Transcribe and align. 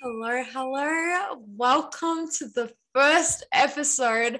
Hello, 0.00 0.44
hello. 0.52 1.42
Welcome 1.56 2.28
to 2.38 2.46
the 2.54 2.72
first 2.94 3.44
episode 3.52 4.38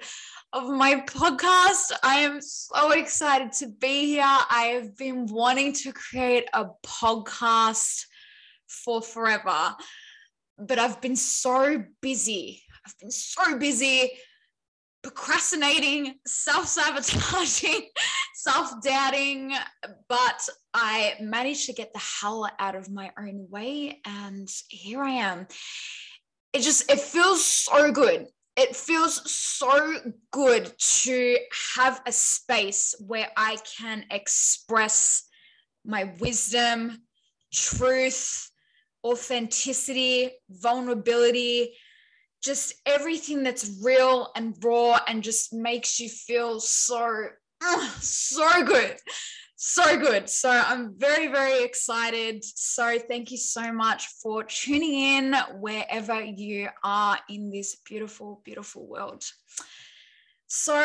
of 0.53 0.69
my 0.69 1.01
podcast. 1.01 1.91
I 2.01 2.19
am 2.19 2.41
so 2.41 2.93
excited 2.93 3.51
to 3.55 3.67
be 3.67 4.07
here. 4.07 4.23
I 4.23 4.79
have 4.81 4.97
been 4.97 5.27
wanting 5.27 5.73
to 5.73 5.93
create 5.93 6.49
a 6.53 6.67
podcast 6.87 8.05
for 8.69 9.03
forever, 9.03 9.75
but 10.59 10.79
I've 10.79 11.01
been 11.01 11.17
so 11.17 11.83
busy. 12.01 12.63
I've 12.87 12.99
been 13.01 13.11
so 13.11 13.59
busy 13.59 14.13
procrastinating, 15.09 16.15
self 16.27 16.67
sabotaging, 16.67 17.89
self 18.35 18.73
doubting, 18.83 19.55
but 20.09 20.49
I 20.75 21.15
managed 21.21 21.67
to 21.67 21.73
get 21.73 21.93
the 21.95 21.99
hell 22.21 22.49
out 22.59 22.75
of 22.75 22.91
my 22.91 23.11
own 23.19 23.47
way. 23.51 24.01
And 24.05 24.49
here 24.69 25.03
I 25.03 25.13
am. 25.13 25.47
It 26.53 26.61
just, 26.61 26.91
it 26.91 27.01
feels 27.01 27.45
so 27.45 27.91
good. 27.91 28.27
It 28.57 28.77
feels 28.77 29.31
so 29.31 29.95
good 30.31 30.73
to 30.79 31.39
have 31.77 32.03
a 32.07 32.13
space 32.13 32.95
where 33.07 33.29
I 33.37 33.57
can 33.79 34.05
express 34.11 35.25
my 35.87 36.13
wisdom, 36.19 36.99
truth, 37.53 38.51
authenticity, 39.05 40.33
vulnerability, 40.51 41.77
just 42.43 42.75
everything 42.87 43.43
that's 43.43 43.81
real 43.83 44.31
and 44.37 44.55
raw 44.63 44.99
and 45.07 45.23
just 45.23 45.53
makes 45.53 45.99
you 45.99 46.09
feel 46.09 46.61
so 46.61 47.29
so 48.01 48.65
good. 48.65 48.97
So 49.57 49.99
good. 49.99 50.31
So 50.31 50.51
i'm 50.51 50.95
very 50.97 51.27
very 51.27 51.65
excited. 51.65 52.45
So 52.45 52.99
thank 52.99 53.33
you 53.33 53.39
so 53.39 53.73
much 53.73 54.07
for 54.23 54.45
tuning 54.45 54.95
in 54.95 55.35
wherever 55.59 56.21
you 56.21 56.69
are 56.85 57.19
in 57.29 57.51
this 57.51 57.77
beautiful 57.85 58.41
beautiful 58.45 58.87
world. 58.87 59.25
So 60.47 60.81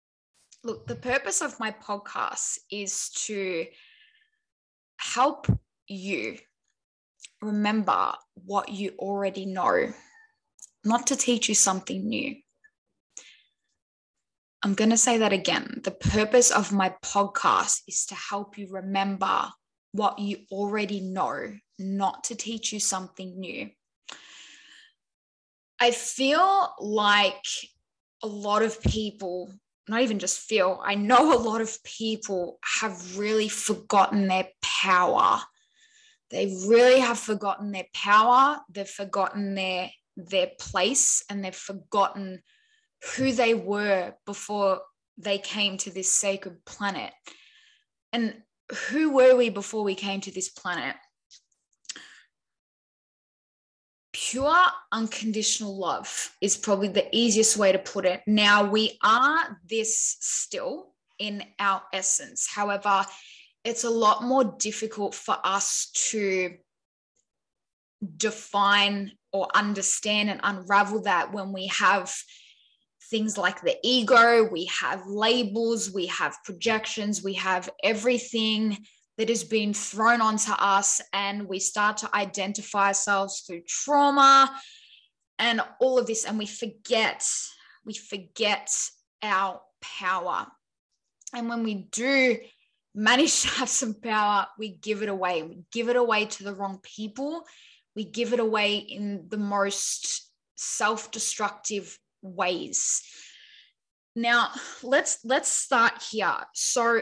look 0.64 0.86
the 0.86 0.96
purpose 0.96 1.40
of 1.40 1.58
my 1.58 1.70
podcast 1.70 2.58
is 2.70 3.10
to 3.26 3.66
help 4.98 5.46
you 5.88 6.38
remember 7.40 8.12
what 8.34 8.70
you 8.70 8.92
already 8.98 9.46
know 9.46 9.92
not 10.84 11.08
to 11.08 11.16
teach 11.16 11.48
you 11.48 11.54
something 11.54 12.06
new. 12.06 12.36
I'm 14.62 14.74
going 14.74 14.90
to 14.90 14.96
say 14.96 15.18
that 15.18 15.32
again. 15.32 15.80
The 15.84 15.90
purpose 15.90 16.50
of 16.50 16.72
my 16.72 16.94
podcast 17.04 17.82
is 17.86 18.06
to 18.06 18.14
help 18.14 18.56
you 18.56 18.68
remember 18.70 19.48
what 19.92 20.18
you 20.18 20.38
already 20.50 21.00
know, 21.00 21.54
not 21.78 22.24
to 22.24 22.34
teach 22.34 22.72
you 22.72 22.80
something 22.80 23.38
new. 23.38 23.70
I 25.78 25.90
feel 25.90 26.72
like 26.78 27.44
a 28.22 28.26
lot 28.26 28.62
of 28.62 28.80
people, 28.80 29.52
not 29.86 30.00
even 30.00 30.18
just 30.18 30.40
feel, 30.40 30.80
I 30.82 30.94
know 30.94 31.36
a 31.36 31.38
lot 31.38 31.60
of 31.60 31.82
people 31.84 32.58
have 32.80 33.18
really 33.18 33.48
forgotten 33.48 34.28
their 34.28 34.48
power. 34.62 35.40
They 36.30 36.46
really 36.66 37.00
have 37.00 37.18
forgotten 37.18 37.70
their 37.70 37.86
power. 37.92 38.60
They've 38.70 38.88
forgotten 38.88 39.54
their 39.54 39.90
their 40.16 40.50
place 40.58 41.24
and 41.28 41.44
they've 41.44 41.54
forgotten 41.54 42.42
who 43.16 43.32
they 43.32 43.54
were 43.54 44.14
before 44.26 44.80
they 45.18 45.38
came 45.38 45.76
to 45.78 45.90
this 45.90 46.12
sacred 46.12 46.64
planet. 46.64 47.12
And 48.12 48.42
who 48.88 49.12
were 49.12 49.36
we 49.36 49.50
before 49.50 49.84
we 49.84 49.94
came 49.94 50.20
to 50.22 50.30
this 50.30 50.48
planet? 50.48 50.96
Pure 54.12 54.64
unconditional 54.92 55.76
love 55.76 56.30
is 56.40 56.56
probably 56.56 56.88
the 56.88 57.08
easiest 57.14 57.56
way 57.56 57.72
to 57.72 57.78
put 57.78 58.06
it. 58.06 58.22
Now, 58.26 58.64
we 58.70 58.98
are 59.02 59.58
this 59.68 60.16
still 60.20 60.94
in 61.18 61.44
our 61.58 61.82
essence. 61.92 62.48
However, 62.48 63.04
it's 63.64 63.84
a 63.84 63.90
lot 63.90 64.22
more 64.22 64.44
difficult 64.44 65.14
for 65.14 65.36
us 65.42 65.90
to 66.10 66.54
define 68.16 69.12
or 69.34 69.48
understand 69.52 70.30
and 70.30 70.40
unravel 70.44 71.02
that 71.02 71.32
when 71.32 71.52
we 71.52 71.66
have 71.66 72.14
things 73.10 73.36
like 73.36 73.60
the 73.60 73.76
ego, 73.82 74.48
we 74.50 74.64
have 74.66 75.04
labels, 75.06 75.92
we 75.92 76.06
have 76.06 76.36
projections, 76.44 77.22
we 77.22 77.34
have 77.34 77.68
everything 77.82 78.78
that 79.18 79.28
has 79.28 79.42
been 79.42 79.74
thrown 79.74 80.20
onto 80.20 80.52
us, 80.52 81.00
and 81.12 81.48
we 81.48 81.58
start 81.58 81.96
to 81.96 82.16
identify 82.16 82.88
ourselves 82.88 83.40
through 83.40 83.62
trauma 83.66 84.50
and 85.40 85.60
all 85.80 85.98
of 85.98 86.06
this, 86.06 86.24
and 86.24 86.38
we 86.38 86.46
forget, 86.46 87.26
we 87.84 87.94
forget 87.94 88.70
our 89.20 89.60
power. 89.82 90.46
And 91.34 91.48
when 91.48 91.64
we 91.64 91.74
do 91.90 92.38
manage 92.94 93.42
to 93.42 93.48
have 93.48 93.68
some 93.68 93.94
power, 93.94 94.46
we 94.60 94.76
give 94.76 95.02
it 95.02 95.08
away. 95.08 95.42
We 95.42 95.64
give 95.72 95.88
it 95.88 95.96
away 95.96 96.26
to 96.26 96.44
the 96.44 96.54
wrong 96.54 96.78
people 96.82 97.44
we 97.94 98.04
give 98.04 98.32
it 98.32 98.40
away 98.40 98.76
in 98.76 99.26
the 99.28 99.36
most 99.36 100.30
self-destructive 100.56 101.98
ways. 102.22 103.02
Now 104.16 104.50
let's 104.82 105.18
let's 105.24 105.48
start 105.48 106.02
here. 106.10 106.36
So 106.54 107.00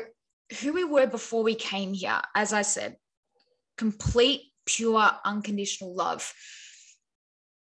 who 0.61 0.73
we 0.73 0.85
were 0.85 1.07
before 1.07 1.43
we 1.43 1.55
came 1.55 1.95
here 1.95 2.21
as 2.35 2.53
i 2.53 2.61
said 2.61 2.97
complete 3.79 4.43
pure 4.65 5.11
unconditional 5.25 5.95
love. 5.95 6.33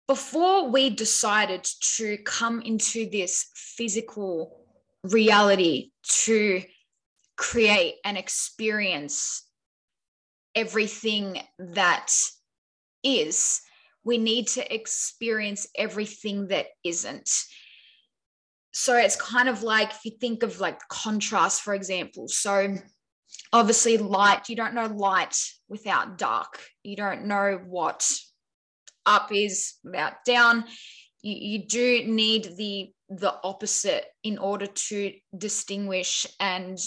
Before 0.07 0.69
we 0.69 0.89
decided 0.89 1.67
to 1.97 2.17
come 2.19 2.61
into 2.61 3.09
this 3.09 3.49
physical 3.55 4.65
reality 5.03 5.91
to 6.23 6.63
create 7.35 7.95
and 8.05 8.17
experience 8.17 9.43
everything 10.55 11.41
that 11.59 12.13
is, 13.03 13.61
we 14.03 14.17
need 14.17 14.47
to 14.47 14.73
experience 14.73 15.67
everything 15.75 16.47
that 16.47 16.67
isn't. 16.83 17.29
So 18.71 18.95
it's 18.95 19.15
kind 19.15 19.49
of 19.49 19.63
like 19.63 19.89
if 19.89 20.05
you 20.05 20.11
think 20.19 20.43
of 20.43 20.59
like 20.59 20.79
contrast, 20.87 21.61
for 21.61 21.73
example. 21.73 22.27
So 22.27 22.75
obviously, 23.51 23.97
light, 23.97 24.49
you 24.49 24.55
don't 24.55 24.73
know 24.73 24.85
light 24.85 25.35
without 25.67 26.17
dark. 26.17 26.61
You 26.83 26.95
don't 26.95 27.25
know 27.25 27.59
what 27.65 28.09
up 29.05 29.31
is 29.33 29.73
without 29.83 30.23
down. 30.25 30.65
You, 31.21 31.35
you 31.35 31.67
do 31.67 32.05
need 32.05 32.55
the 32.55 32.91
the 33.09 33.33
opposite 33.43 34.05
in 34.23 34.37
order 34.37 34.67
to 34.67 35.13
distinguish 35.37 36.27
and 36.39 36.77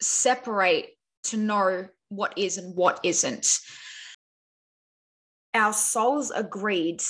separate 0.00 0.90
to 1.24 1.36
know 1.36 1.86
what 2.10 2.34
is 2.36 2.58
and 2.58 2.76
what 2.76 3.00
isn't 3.02 3.58
our 5.54 5.72
souls 5.72 6.30
agreed 6.30 7.02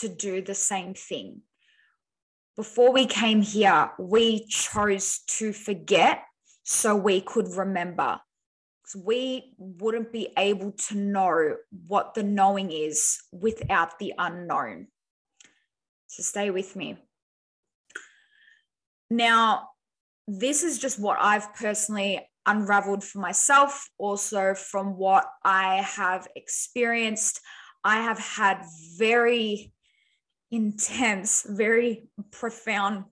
to 0.00 0.08
do 0.08 0.40
the 0.40 0.54
same 0.54 0.94
thing. 0.94 1.42
Before 2.56 2.92
we 2.92 3.06
came 3.06 3.42
here, 3.42 3.90
we 3.98 4.46
chose 4.46 5.20
to 5.38 5.52
forget 5.52 6.22
so 6.64 6.96
we 6.96 7.20
could 7.20 7.48
remember. 7.48 8.20
We 8.96 9.54
wouldn't 9.58 10.12
be 10.12 10.28
able 10.36 10.72
to 10.88 10.96
know 10.96 11.56
what 11.86 12.14
the 12.14 12.22
knowing 12.22 12.72
is 12.72 13.18
without 13.32 13.98
the 13.98 14.14
unknown. 14.18 14.88
So 16.06 16.22
stay 16.22 16.50
with 16.50 16.74
me. 16.74 16.96
Now, 19.10 19.68
this 20.26 20.62
is 20.62 20.78
just 20.78 20.98
what 20.98 21.18
I've 21.20 21.54
personally 21.54 22.28
unraveled 22.48 23.04
for 23.04 23.18
myself, 23.18 23.88
also 23.98 24.54
from 24.54 24.96
what 24.96 25.26
I 25.44 25.82
have 25.82 26.26
experienced. 26.34 27.40
I 27.84 28.02
have 28.02 28.18
had 28.18 28.64
very 28.96 29.72
intense, 30.50 31.46
very 31.48 32.08
profound 32.30 33.04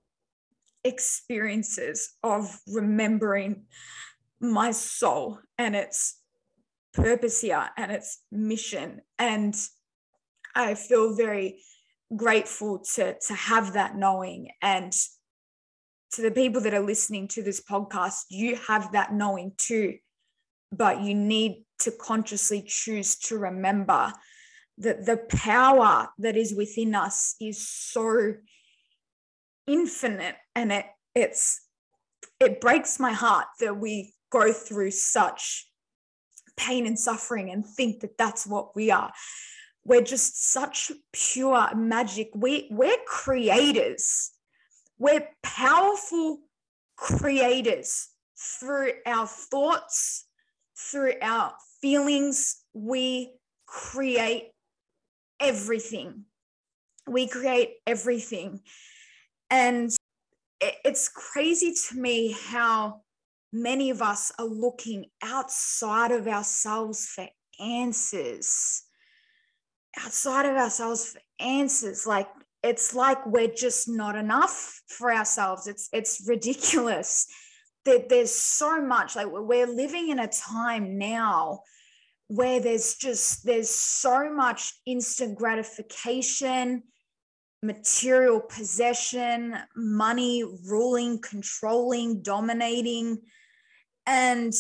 experiences 0.85 2.15
of 2.23 2.59
remembering 2.67 3.65
my 4.41 4.71
soul 4.71 5.39
and 5.59 5.77
its 5.77 6.21
purpose 6.93 7.41
here 7.41 7.69
and 7.77 7.93
its 7.93 8.23
mission. 8.33 9.03
And 9.19 9.55
I 10.55 10.75
feel 10.75 11.15
very 11.15 11.63
grateful 12.15 12.79
to, 12.95 13.17
to 13.19 13.35
have 13.35 13.75
that 13.75 13.97
knowing 13.97 14.51
and 14.63 14.93
to 16.13 16.23
the 16.23 16.31
people 16.31 16.61
that 16.63 16.75
are 16.75 16.81
listening 16.81 17.29
to 17.29 17.43
this 17.43 17.61
podcast, 17.61 18.25
you 18.31 18.57
have 18.69 18.93
that 18.93 19.13
knowing 19.13 19.53
too, 19.57 19.97
but 20.73 21.03
you 21.03 21.15
need 21.15 21.65
to 21.81 21.91
consciously 21.91 22.63
choose 22.67 23.17
to 23.17 23.39
remember 23.39 24.13
that 24.79 25.07
the 25.07 25.17
power 25.17 26.09
that 26.19 26.37
is 26.37 26.55
within 26.55 26.95
us 26.95 27.35
is 27.41 27.69
so 27.69 28.35
infinite 29.67 30.37
and 30.55 30.71
it 30.71 30.87
it's 31.15 31.61
it 32.39 32.61
breaks 32.61 33.01
my 33.01 33.11
heart 33.11 33.47
that 33.59 33.77
we 33.77 34.13
go 34.31 34.53
through 34.53 34.91
such 34.91 35.67
pain 36.57 36.87
and 36.87 36.99
suffering 36.99 37.51
and 37.51 37.67
think 37.67 38.01
that 38.01 38.17
that's 38.17 38.47
what 38.47 38.77
we 38.77 38.91
are 38.91 39.11
we're 39.87 40.03
just 40.03 40.51
such 40.51 40.91
pure 41.13 41.75
magic. 41.75 42.31
We, 42.35 42.67
we're 42.71 42.97
creators. 43.07 44.33
We're 44.99 45.29
powerful 45.43 46.41
creators 46.97 48.09
through 48.39 48.93
our 49.07 49.27
thoughts, 49.27 50.27
through 50.77 51.15
our 51.21 51.55
feelings. 51.83 52.63
We 52.73 53.35
create 53.67 54.51
everything. 55.41 56.25
We 57.07 57.29
create 57.29 57.75
everything. 57.87 58.61
And 59.51 59.91
it's 60.61 61.09
crazy 61.09 61.75
to 61.89 62.01
me 62.01 62.35
how 62.49 63.03
many 63.53 63.91
of 63.91 64.03
us 64.03 64.33
are 64.39 64.47
looking 64.47 65.07
outside 65.23 66.11
of 66.11 66.27
ourselves 66.27 67.07
for 67.07 67.29
answers. 67.61 68.83
Outside 69.99 70.47
of 70.47 70.57
ourselves 70.57 71.13
for 71.13 71.21
answers. 71.39 72.07
Like 72.07 72.29
it's 72.67 72.95
like 72.95 73.25
we're 73.27 73.55
just 73.55 73.89
not 73.89 74.17
enough 74.17 74.83
for 74.89 75.13
ourselves. 75.13 75.67
It's 75.67 75.89
it's 75.93 76.25
ridiculous. 76.27 77.27
That 77.85 78.09
there's 78.09 78.35
so 78.35 78.83
much 78.83 79.15
like 79.15 79.29
we're 79.31 79.69
living 79.69 80.09
in 80.09 80.19
a 80.19 80.27
time 80.27 80.99
now 80.99 81.61
where 82.27 82.59
there's 82.59 82.97
just 82.97 83.47
there's 83.47 83.71
so 83.71 84.33
much 84.33 84.73
instant 84.87 85.39
gratification 85.39 86.83
material 87.63 88.41
possession 88.41 89.57
money 89.77 90.45
ruling 90.69 91.21
controlling 91.21 92.23
dominating 92.23 93.19
and 94.07 94.53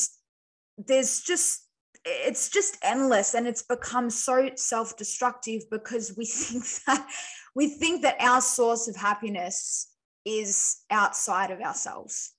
there's 0.78 1.20
just 1.20 1.65
it's 2.06 2.48
just 2.48 2.78
endless 2.82 3.34
and 3.34 3.48
it's 3.48 3.62
become 3.62 4.10
so 4.10 4.48
self-destructive 4.54 5.62
because 5.70 6.14
we 6.16 6.24
think 6.24 6.64
that 6.86 7.06
we 7.54 7.68
think 7.68 8.02
that 8.02 8.16
our 8.20 8.40
source 8.40 8.86
of 8.88 8.96
happiness 8.96 9.92
is 10.24 10.78
outside 10.90 11.50
of 11.50 11.60
ourselves. 11.60 12.32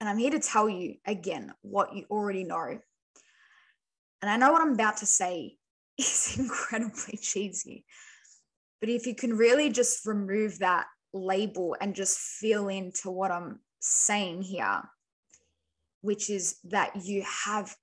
And 0.00 0.08
i'm 0.08 0.18
here 0.18 0.30
to 0.30 0.38
tell 0.38 0.68
you 0.68 0.96
again 1.06 1.52
what 1.62 1.94
you 1.94 2.04
already 2.10 2.44
know. 2.44 2.78
And 4.22 4.30
I 4.30 4.36
know 4.36 4.52
what 4.52 4.62
I'm 4.62 4.72
about 4.72 4.98
to 4.98 5.06
say 5.06 5.56
is 5.98 6.36
incredibly 6.38 7.16
cheesy, 7.22 7.84
but 8.80 8.90
if 8.90 9.06
you 9.06 9.14
can 9.14 9.36
really 9.36 9.70
just 9.70 10.04
remove 10.04 10.58
that 10.58 10.86
label 11.12 11.76
and 11.80 11.94
just 11.94 12.18
feel 12.18 12.68
into 12.68 13.10
what 13.10 13.30
I'm 13.30 13.60
saying 13.80 14.42
here, 14.42 14.82
which 16.00 16.28
is 16.28 16.56
that 16.64 17.04
you 17.04 17.24
have 17.44 17.74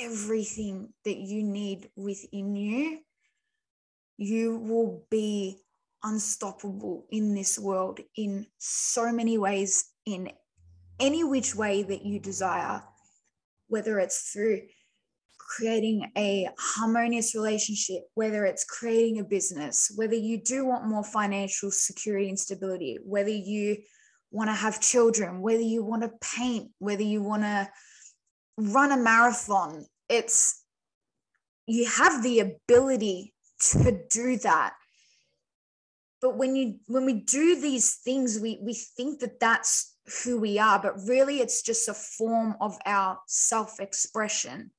everything 0.00 0.92
that 1.04 1.16
you 1.16 1.42
need 1.42 1.88
within 1.96 2.56
you, 2.56 2.98
you 4.16 4.58
will 4.58 5.04
be 5.10 5.58
unstoppable 6.02 7.06
in 7.10 7.34
this 7.34 7.58
world 7.58 8.00
in 8.16 8.46
so 8.58 9.10
many 9.10 9.38
ways, 9.38 9.86
in 10.06 10.30
any 11.00 11.24
which 11.24 11.54
way 11.54 11.82
that 11.82 12.04
you 12.04 12.20
desire, 12.20 12.82
whether 13.68 13.98
it's 13.98 14.30
through 14.30 14.60
creating 15.38 16.10
a 16.16 16.48
harmonious 16.58 17.34
relationship, 17.34 18.02
whether 18.14 18.44
it's 18.44 18.64
creating 18.64 19.18
a 19.18 19.24
business, 19.24 19.90
whether 19.96 20.14
you 20.14 20.40
do 20.42 20.64
want 20.64 20.86
more 20.86 21.04
financial 21.04 21.70
security 21.70 22.28
and 22.28 22.38
stability, 22.38 22.98
whether 23.04 23.30
you 23.30 23.76
want 24.30 24.48
to 24.48 24.54
have 24.54 24.80
children, 24.80 25.40
whether 25.40 25.62
you 25.62 25.84
want 25.84 26.02
to 26.02 26.10
paint, 26.20 26.70
whether 26.78 27.02
you 27.02 27.22
want 27.22 27.42
to 27.42 27.68
run 28.56 28.92
a 28.92 28.96
marathon, 28.96 29.86
it's 30.08 30.62
you 31.66 31.86
have 31.86 32.22
the 32.22 32.40
ability 32.40 33.34
to 33.58 34.02
do 34.10 34.36
that. 34.38 34.74
But 36.20 36.36
when 36.36 36.56
you 36.56 36.76
when 36.86 37.04
we 37.04 37.14
do 37.14 37.60
these 37.60 37.96
things, 37.96 38.38
we 38.40 38.58
we 38.62 38.74
think 38.74 39.20
that 39.20 39.40
that's 39.40 39.96
who 40.22 40.38
we 40.38 40.58
are, 40.58 40.78
but 40.78 40.94
really 41.06 41.40
it's 41.40 41.62
just 41.62 41.88
a 41.88 41.94
form 41.94 42.56
of 42.60 42.76
our 42.84 43.18
self-expression. 43.26 44.70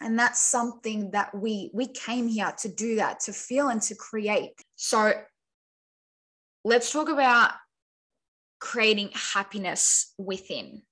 And 0.00 0.18
that's 0.18 0.40
something 0.40 1.10
that 1.10 1.34
we 1.34 1.70
we 1.74 1.86
came 1.86 2.28
here 2.28 2.52
to 2.58 2.68
do 2.68 2.96
that 2.96 3.20
to 3.20 3.32
feel 3.32 3.68
and 3.68 3.82
to 3.82 3.94
create. 3.94 4.54
So 4.76 5.12
let's 6.64 6.92
talk 6.92 7.08
about 7.08 7.52
creating 8.60 9.10
happiness 9.12 10.14
within 10.18 10.82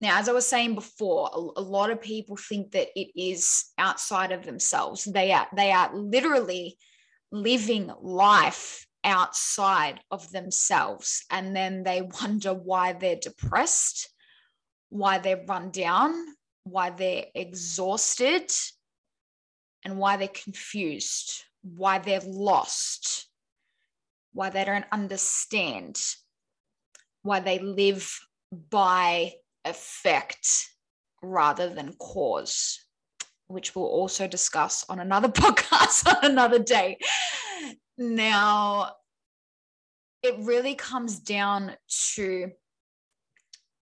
now 0.00 0.18
as 0.18 0.28
i 0.28 0.32
was 0.32 0.46
saying 0.46 0.74
before 0.74 1.30
a, 1.32 1.60
lot 1.60 1.90
of 1.90 2.00
people 2.00 2.36
think 2.36 2.72
that 2.72 2.88
it 2.94 3.08
is 3.16 3.66
outside 3.78 4.32
of 4.32 4.44
themselves. 4.44 5.04
They 5.04 5.32
are 5.32 5.46
they 5.54 5.72
are 5.72 5.94
literally 5.94 6.76
living 7.32 7.90
life 8.00 8.86
outside 9.04 10.00
of 10.10 10.30
themselves. 10.32 11.24
And 11.30 11.54
then 11.54 11.82
they 11.82 12.02
wonder 12.20 12.54
why 12.54 12.92
they're 12.92 13.16
depressed 13.16 14.08
why 14.88 15.18
they're 15.18 15.44
run 15.48 15.70
down 15.72 16.14
why 16.66 16.90
they're 16.90 17.26
exhausted 17.34 18.50
and 19.84 19.98
why 19.98 20.16
they're 20.16 20.26
confused, 20.26 21.44
why 21.62 22.00
they're 22.00 22.20
lost, 22.26 23.28
why 24.32 24.50
they 24.50 24.64
don't 24.64 24.84
understand, 24.90 26.02
why 27.22 27.38
they 27.38 27.60
live 27.60 28.18
by 28.50 29.32
effect 29.66 30.48
rather 31.22 31.68
than 31.68 31.92
cause, 31.94 32.80
which 33.48 33.74
we'll 33.74 33.84
also 33.84 34.26
discuss 34.26 34.84
on 34.88 35.00
another 35.00 35.28
podcast 35.42 36.06
on 36.06 36.30
another 36.30 36.58
day. 36.58 36.98
Now, 37.98 38.92
it 40.22 40.36
really 40.38 40.74
comes 40.74 41.18
down 41.18 41.72
to 42.14 42.52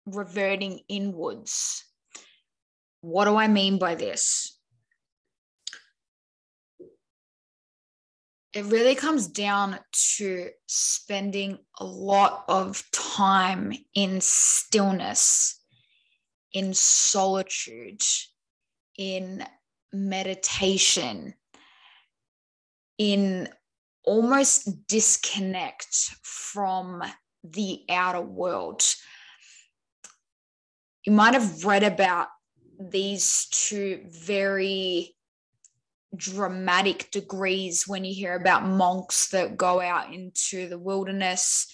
reverting 0.06 0.82
inwards 0.88 1.86
what 3.02 3.26
do 3.26 3.36
I 3.36 3.48
mean 3.48 3.80
by 3.80 3.96
this? 3.96 4.58
It 8.54 8.66
really 8.66 8.96
comes 8.96 9.28
down 9.28 9.80
to 10.18 10.50
spending 10.68 11.58
a 11.80 11.86
lot 11.86 12.44
of 12.48 12.84
time 12.92 13.74
in 13.96 14.20
stillness, 14.22 15.61
in 16.54 16.74
solitude, 16.74 18.02
in 18.98 19.46
meditation, 19.94 21.34
in 22.98 23.50
almost 24.04 24.88
disconnect 24.88 25.96
from 26.24 27.04
the 27.44 27.82
outer 27.90 28.22
world. 28.22 28.84
You 31.06 31.14
might 31.14 31.34
have 31.34 31.66
read 31.66 31.84
about 31.84 32.28
these 32.80 33.48
two 33.52 34.06
very 34.10 35.16
dramatic 36.16 37.10
degrees 37.12 37.88
when 37.88 38.04
you 38.04 38.14
hear 38.14 38.36
about 38.36 38.66
monks 38.66 39.30
that 39.30 39.58
go 39.58 39.80
out 39.80 40.14
into 40.14 40.68
the 40.68 40.78
wilderness 40.78 41.68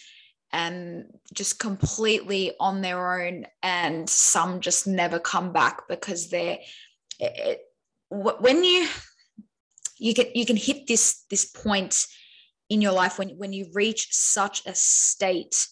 and 0.53 1.05
just 1.33 1.59
completely 1.59 2.53
on 2.59 2.81
their 2.81 3.21
own 3.21 3.45
and 3.61 4.09
some 4.09 4.61
just 4.61 4.87
never 4.87 5.19
come 5.19 5.51
back 5.51 5.87
because 5.89 6.29
they're 6.29 6.59
it, 7.19 7.59
when 8.09 8.63
you 8.63 8.87
you 9.97 10.13
can 10.13 10.25
you 10.33 10.45
can 10.45 10.55
hit 10.55 10.87
this 10.87 11.23
this 11.29 11.45
point 11.45 12.05
in 12.69 12.81
your 12.81 12.93
life 12.93 13.19
when 13.19 13.29
when 13.31 13.51
you 13.51 13.67
reach 13.73 14.07
such 14.11 14.65
a 14.65 14.73
state 14.73 15.67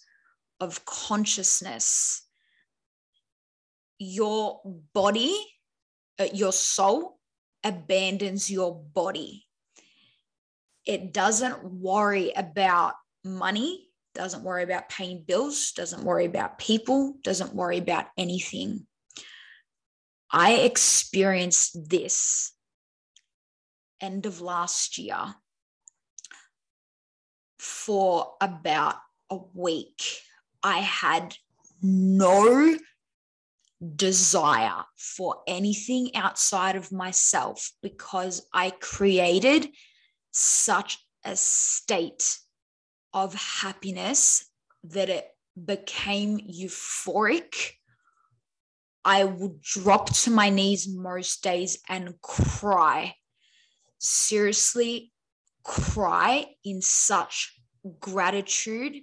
of 0.60 0.84
consciousness 0.86 2.26
your 4.00 4.62
body, 4.94 5.36
uh, 6.20 6.28
your 6.34 6.52
soul 6.52 7.20
abandons 7.64 8.50
your 8.50 8.76
body. 8.94 9.46
It 10.86 11.14
doesn't 11.14 11.64
worry 11.64 12.32
about 12.36 12.94
money, 13.24 13.85
doesn't 14.16 14.44
worry 14.44 14.64
about 14.64 14.90
paying 14.90 15.24
bills, 15.28 15.74
doesn't 15.74 16.04
worry 16.04 16.26
about 16.26 16.58
people, 16.58 17.16
doesn't 17.24 17.54
worry 17.54 17.78
about 17.78 18.08
anything. 18.18 18.88
I 20.32 20.54
experienced 20.54 21.90
this 21.90 22.54
end 24.02 24.26
of 24.26 24.42
last 24.42 24.98
year 24.98 25.36
for 27.60 28.34
about 28.42 28.96
a 29.30 29.38
week. 29.54 30.02
I 30.64 30.80
had 30.80 31.36
no 31.82 32.78
desire 33.96 34.84
for 34.98 35.44
anything 35.48 36.16
outside 36.16 36.76
of 36.76 36.92
myself 36.92 37.72
because 37.84 38.48
I 38.54 38.72
created 38.72 39.70
such 40.32 40.98
a 41.24 41.36
state 41.36 42.40
of 43.16 43.34
happiness 43.34 44.46
that 44.84 45.10
it 45.10 45.26
became 45.66 46.38
euphoric. 46.38 47.72
I 49.06 49.24
would 49.24 49.62
drop 49.62 50.14
to 50.18 50.32
my 50.32 50.50
knees 50.50 50.88
most 50.88 51.42
days 51.42 51.80
and 51.90 52.22
cry. 52.22 53.16
seriously 53.98 55.12
cry 55.64 56.46
in 56.64 56.82
such 56.82 57.60
gratitude 58.00 59.02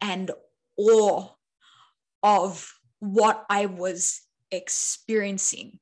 and 0.00 0.30
awe 0.76 1.28
of 2.22 2.72
what 3.00 3.44
I 3.50 3.66
was 3.66 4.22
experiencing. 4.50 5.78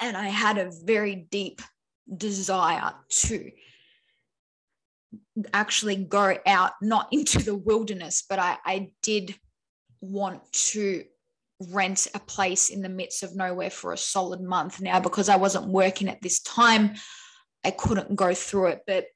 And 0.00 0.16
I 0.16 0.28
had 0.28 0.58
a 0.58 0.70
very 0.84 1.14
deep 1.14 1.60
desire 2.16 2.94
to 3.08 3.50
actually 5.52 5.96
go 5.96 6.36
out, 6.46 6.72
not 6.82 7.08
into 7.12 7.38
the 7.38 7.56
wilderness, 7.56 8.24
but 8.28 8.38
I, 8.38 8.58
I 8.64 8.90
did 9.02 9.34
want 10.00 10.40
to 10.52 11.04
rent 11.70 12.06
a 12.14 12.18
place 12.18 12.68
in 12.68 12.82
the 12.82 12.88
midst 12.88 13.22
of 13.22 13.34
nowhere 13.34 13.70
for 13.70 13.92
a 13.92 13.98
solid 13.98 14.40
month. 14.40 14.80
Now, 14.80 15.00
because 15.00 15.28
I 15.28 15.36
wasn't 15.36 15.68
working 15.68 16.08
at 16.08 16.20
this 16.20 16.40
time, 16.40 16.94
I 17.64 17.70
couldn't 17.70 18.14
go 18.14 18.34
through 18.34 18.66
it. 18.68 18.80
But 18.86 19.06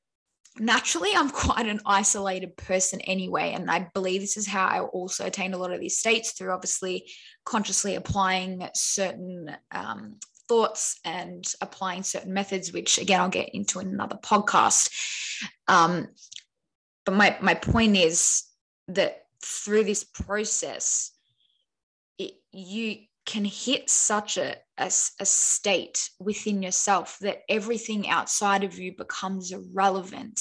naturally, 0.59 1.11
I'm 1.15 1.31
quite 1.31 1.67
an 1.67 1.81
isolated 1.85 2.57
person 2.57 3.01
anyway. 3.03 3.53
And 3.53 3.71
I 3.71 3.89
believe 3.93 4.21
this 4.21 4.37
is 4.37 4.47
how 4.47 4.67
I 4.67 4.81
also 4.81 5.27
attained 5.27 5.55
a 5.55 5.59
lot 5.59 5.73
of 5.73 5.81
these 5.81 5.99
states 5.99 6.33
through 6.33 6.53
obviously 6.53 7.11
consciously 7.45 7.95
applying 7.95 8.69
certain 8.75 9.55
um, 9.73 10.17
thoughts 10.51 10.99
and 11.05 11.45
applying 11.61 12.03
certain 12.03 12.35
methods, 12.35 12.73
which 12.73 12.99
again, 12.99 13.21
I'll 13.21 13.29
get 13.29 13.55
into 13.55 13.79
in 13.79 13.87
another 13.87 14.17
podcast. 14.17 14.91
Um, 15.69 16.09
but 17.07 17.15
my, 17.15 17.37
my 17.41 17.55
point 17.55 17.97
is 17.97 18.43
that 18.89 19.23
through 19.45 19.85
this 19.85 20.03
process, 20.03 21.13
it, 22.19 22.33
you 22.51 22.97
can 23.27 23.45
hit 23.45 23.89
such 23.89 24.39
a, 24.39 24.57
a, 24.77 24.87
a, 24.87 25.25
state 25.25 26.11
within 26.19 26.65
yourself 26.65 27.19
that 27.21 27.43
everything 27.49 28.09
outside 28.09 28.65
of 28.65 28.77
you 28.77 28.93
becomes 28.97 29.53
irrelevant. 29.53 30.41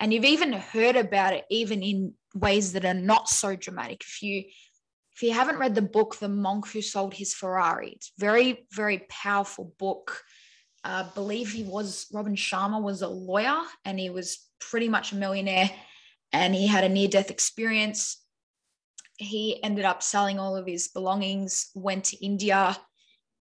And 0.00 0.12
you've 0.12 0.24
even 0.24 0.52
heard 0.52 0.96
about 0.96 1.34
it, 1.34 1.44
even 1.50 1.84
in 1.84 2.14
ways 2.34 2.72
that 2.72 2.84
are 2.84 2.94
not 2.94 3.28
so 3.28 3.54
dramatic. 3.54 4.00
If 4.00 4.22
you 4.22 4.44
if 5.20 5.24
you 5.24 5.34
haven't 5.34 5.58
read 5.58 5.74
the 5.74 5.82
book, 5.82 6.16
The 6.16 6.30
Monk 6.30 6.68
Who 6.68 6.80
Sold 6.80 7.12
His 7.12 7.34
Ferrari, 7.34 7.90
it's 7.90 8.10
very, 8.16 8.66
very 8.72 9.04
powerful 9.10 9.74
book. 9.78 10.22
I 10.82 11.10
believe 11.14 11.52
he 11.52 11.62
was 11.62 12.06
Robin 12.10 12.34
Sharma 12.34 12.82
was 12.82 13.02
a 13.02 13.08
lawyer 13.08 13.60
and 13.84 14.00
he 14.00 14.08
was 14.08 14.48
pretty 14.60 14.88
much 14.88 15.12
a 15.12 15.16
millionaire 15.16 15.70
and 16.32 16.54
he 16.54 16.66
had 16.66 16.84
a 16.84 16.88
near 16.88 17.06
death 17.06 17.30
experience. 17.30 18.24
He 19.18 19.62
ended 19.62 19.84
up 19.84 20.02
selling 20.02 20.38
all 20.38 20.56
of 20.56 20.66
his 20.66 20.88
belongings, 20.88 21.68
went 21.74 22.04
to 22.04 22.24
India, 22.24 22.78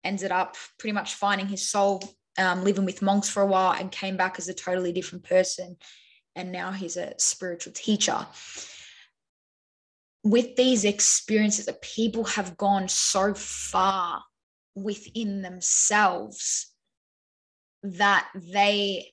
ended 0.02 0.32
up 0.32 0.56
pretty 0.78 0.94
much 0.94 1.12
finding 1.12 1.46
his 1.46 1.68
soul, 1.68 2.02
um, 2.38 2.64
living 2.64 2.86
with 2.86 3.02
monks 3.02 3.28
for 3.28 3.42
a 3.42 3.46
while, 3.46 3.72
and 3.78 3.92
came 3.92 4.16
back 4.16 4.38
as 4.38 4.48
a 4.48 4.54
totally 4.54 4.92
different 4.92 5.24
person. 5.24 5.76
And 6.34 6.52
now 6.52 6.70
he's 6.70 6.96
a 6.96 7.12
spiritual 7.18 7.74
teacher 7.74 8.26
with 10.24 10.56
these 10.56 10.84
experiences 10.84 11.66
that 11.66 11.82
people 11.82 12.24
have 12.24 12.56
gone 12.56 12.88
so 12.88 13.34
far 13.34 14.22
within 14.74 15.42
themselves 15.42 16.72
that 17.82 18.28
they 18.34 19.12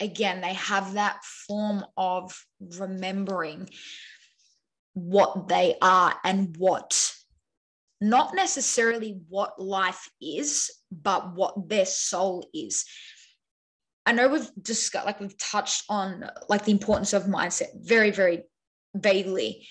again 0.00 0.40
they 0.40 0.54
have 0.54 0.94
that 0.94 1.22
form 1.24 1.84
of 1.96 2.34
remembering 2.78 3.68
what 4.94 5.48
they 5.48 5.74
are 5.82 6.14
and 6.24 6.56
what 6.56 7.12
not 8.00 8.34
necessarily 8.34 9.18
what 9.28 9.60
life 9.60 10.08
is 10.20 10.70
but 10.90 11.34
what 11.34 11.68
their 11.68 11.84
soul 11.84 12.48
is. 12.54 12.84
I 14.06 14.12
know 14.12 14.28
we've 14.28 14.50
discussed 14.60 15.04
like 15.04 15.20
we've 15.20 15.36
touched 15.36 15.84
on 15.88 16.30
like 16.48 16.64
the 16.64 16.72
importance 16.72 17.12
of 17.12 17.24
mindset 17.24 17.68
very 17.74 18.10
very 18.10 18.44
vaguely 18.94 19.68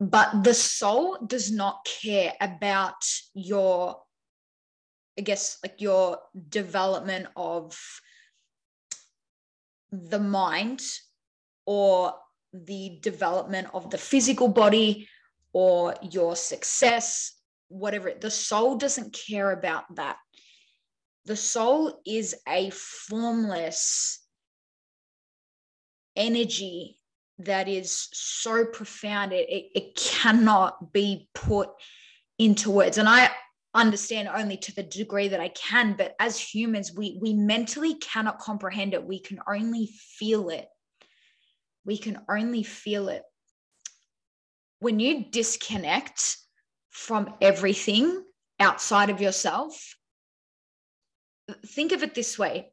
but 0.00 0.44
the 0.44 0.54
soul 0.54 1.18
does 1.26 1.50
not 1.50 1.86
care 2.02 2.32
about 2.40 3.02
your 3.34 4.02
i 5.18 5.22
guess 5.22 5.58
like 5.62 5.80
your 5.80 6.18
development 6.48 7.26
of 7.36 7.78
the 9.92 10.18
mind 10.18 10.82
or 11.66 12.14
the 12.52 12.98
development 13.00 13.68
of 13.72 13.90
the 13.90 13.98
physical 13.98 14.48
body 14.48 15.08
or 15.52 15.94
your 16.02 16.34
success 16.34 17.34
whatever. 17.74 18.12
The 18.18 18.30
soul 18.30 18.76
doesn't 18.76 19.12
care 19.26 19.50
about 19.50 19.96
that. 19.96 20.16
The 21.26 21.36
soul 21.36 22.00
is 22.06 22.36
a 22.46 22.70
formless 22.70 24.20
energy 26.16 26.98
that 27.38 27.68
is 27.68 28.08
so 28.12 28.64
profound. 28.64 29.32
It, 29.32 29.48
it, 29.48 29.64
it 29.74 29.96
cannot 29.96 30.92
be 30.92 31.28
put 31.34 31.70
into 32.38 32.70
words. 32.70 32.98
And 32.98 33.08
i 33.08 33.30
understand 33.74 34.28
only 34.28 34.56
to 34.56 34.72
the 34.76 34.84
degree 34.84 35.26
that 35.26 35.40
i 35.40 35.48
can 35.48 35.96
but 35.98 36.14
as 36.20 36.38
humans 36.38 36.92
we 36.94 37.18
we 37.20 37.34
mentally 37.34 37.94
cannot 37.94 38.38
comprehend 38.38 38.94
it. 38.94 39.04
We 39.04 39.18
can 39.18 39.40
only 39.48 39.90
feel 40.18 40.48
it. 40.48 40.68
We 41.84 41.98
can 41.98 42.20
only 42.28 42.62
feel 42.62 43.08
it. 43.08 43.22
When 44.78 45.00
you 45.00 45.24
disconnect 45.28 46.36
from 46.90 47.34
everything 47.40 48.22
outside 48.60 49.10
of 49.10 49.20
yourself 49.20 49.96
think 51.66 51.92
of 51.92 52.02
it 52.02 52.14
this 52.14 52.38
way 52.38 52.70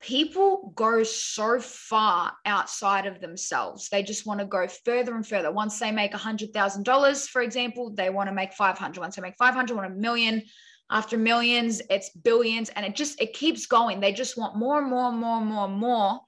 people 0.00 0.72
go 0.74 1.02
so 1.02 1.60
far 1.60 2.32
outside 2.46 3.06
of 3.06 3.20
themselves. 3.20 3.88
They 3.88 4.02
just 4.02 4.26
want 4.26 4.40
to 4.40 4.46
go 4.46 4.66
further 4.66 5.14
and 5.14 5.26
further. 5.26 5.52
Once 5.52 5.78
they 5.78 5.92
make 5.92 6.12
$100,000, 6.12 7.28
for 7.28 7.42
example, 7.42 7.90
they 7.90 8.08
want 8.08 8.28
to 8.28 8.34
make 8.34 8.54
500. 8.54 8.98
Once 8.98 9.16
they 9.16 9.22
make 9.22 9.36
500, 9.36 9.76
want 9.76 9.92
a 9.92 9.94
million. 9.94 10.42
After 10.90 11.18
millions, 11.18 11.82
it's 11.90 12.10
billions. 12.10 12.70
And 12.70 12.86
it 12.86 12.96
just, 12.96 13.20
it 13.20 13.34
keeps 13.34 13.66
going. 13.66 14.00
They 14.00 14.12
just 14.12 14.38
want 14.38 14.56
more 14.56 14.78
and 14.78 14.90
more 14.90 15.10
and 15.10 15.18
more 15.18 15.38
and 15.38 15.46
more 15.46 15.66
and 15.66 15.76
more 15.76 16.20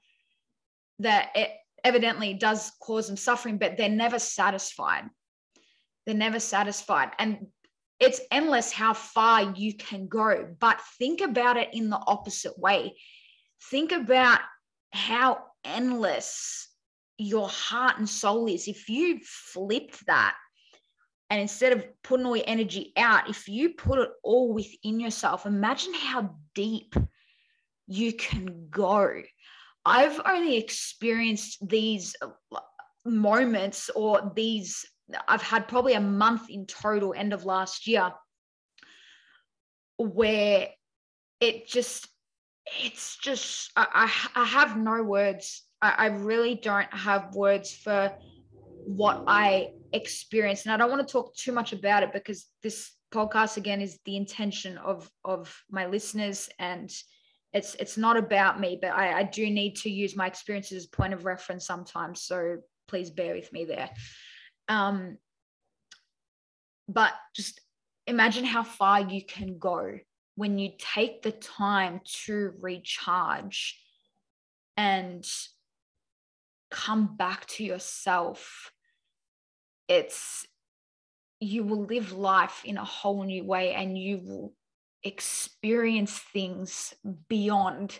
that 0.99 1.31
it 1.35 1.51
evidently 1.83 2.35
does 2.35 2.71
cause 2.79 3.07
them 3.07 3.17
suffering, 3.17 3.57
but 3.57 3.75
they're 3.75 3.89
never 3.89 4.19
satisfied. 4.19 5.05
They're 6.05 6.15
never 6.15 6.39
satisfied. 6.39 7.11
And 7.17 7.47
it's 7.99 8.21
endless 8.31 8.71
how 8.71 8.93
far 8.93 9.53
you 9.55 9.75
can 9.75 10.07
go. 10.07 10.47
But 10.59 10.79
think 10.99 11.21
about 11.21 11.57
it 11.57 11.69
in 11.73 11.89
the 11.89 12.01
opposite 12.05 12.57
way 12.57 12.95
think 13.69 13.91
about 13.91 14.39
how 14.91 15.43
endless 15.63 16.69
your 17.17 17.47
heart 17.47 17.97
and 17.97 18.09
soul 18.09 18.47
is. 18.47 18.67
If 18.67 18.89
you 18.89 19.19
flipped 19.23 20.05
that 20.07 20.35
and 21.29 21.41
instead 21.41 21.73
of 21.73 21.85
putting 22.03 22.25
all 22.25 22.35
your 22.35 22.45
energy 22.47 22.93
out, 22.97 23.29
if 23.29 23.47
you 23.47 23.71
put 23.71 23.99
it 23.99 24.09
all 24.23 24.53
within 24.53 24.99
yourself, 24.99 25.45
imagine 25.45 25.93
how 25.93 26.35
deep 26.53 26.95
you 27.87 28.13
can 28.13 28.67
go. 28.69 29.21
I've 29.85 30.21
only 30.25 30.57
experienced 30.57 31.67
these 31.67 32.15
moments 33.05 33.89
or 33.95 34.31
these, 34.35 34.85
I've 35.27 35.41
had 35.41 35.67
probably 35.67 35.93
a 35.93 36.01
month 36.01 36.49
in 36.49 36.65
total, 36.65 37.13
end 37.13 37.33
of 37.33 37.45
last 37.45 37.87
year, 37.87 38.11
where 39.97 40.69
it 41.39 41.67
just 41.67 42.07
it's 42.65 43.17
just 43.17 43.71
I, 43.75 44.11
I 44.35 44.45
have 44.45 44.77
no 44.77 45.03
words. 45.03 45.63
I, 45.81 45.95
I 45.97 46.05
really 46.07 46.55
don't 46.55 46.91
have 46.93 47.35
words 47.35 47.73
for 47.73 48.11
what 48.85 49.23
I 49.27 49.69
experienced. 49.91 50.65
And 50.65 50.73
I 50.73 50.77
don't 50.77 50.89
want 50.89 51.05
to 51.05 51.11
talk 51.11 51.35
too 51.35 51.51
much 51.51 51.73
about 51.73 52.03
it 52.03 52.13
because 52.13 52.47
this 52.61 52.91
podcast 53.13 53.57
again 53.57 53.81
is 53.81 53.99
the 54.05 54.17
intention 54.17 54.77
of 54.77 55.09
of 55.23 55.55
my 55.69 55.85
listeners 55.85 56.49
and 56.57 56.91
it's 57.53 57.75
it's 57.75 57.97
not 57.97 58.17
about 58.17 58.59
me, 58.59 58.79
but 58.81 58.91
I, 58.91 59.19
I 59.19 59.23
do 59.23 59.49
need 59.49 59.75
to 59.77 59.89
use 59.89 60.15
my 60.15 60.25
experiences 60.27 60.83
as 60.83 60.87
point 60.87 61.13
of 61.13 61.25
reference 61.25 61.65
sometimes. 61.65 62.21
So 62.23 62.57
please 62.87 63.11
bear 63.11 63.35
with 63.35 63.51
me 63.53 63.65
there. 63.65 63.89
Um, 64.67 65.17
but 66.87 67.13
just 67.35 67.61
imagine 68.07 68.43
how 68.43 68.63
far 68.63 69.01
you 69.01 69.23
can 69.23 69.57
go 69.59 69.99
when 70.35 70.57
you 70.57 70.71
take 70.77 71.21
the 71.21 71.31
time 71.31 72.01
to 72.25 72.53
recharge 72.59 73.79
and 74.75 75.25
come 76.71 77.15
back 77.15 77.45
to 77.45 77.63
yourself, 77.63 78.71
it's 79.87 80.47
you 81.39 81.63
will 81.63 81.85
live 81.85 82.13
life 82.13 82.61
in 82.65 82.77
a 82.77 82.85
whole 82.85 83.23
new 83.23 83.43
way 83.43 83.73
and 83.73 83.97
you 83.97 84.21
will 84.23 84.53
experience 85.03 86.17
things 86.17 86.93
beyond 87.27 87.99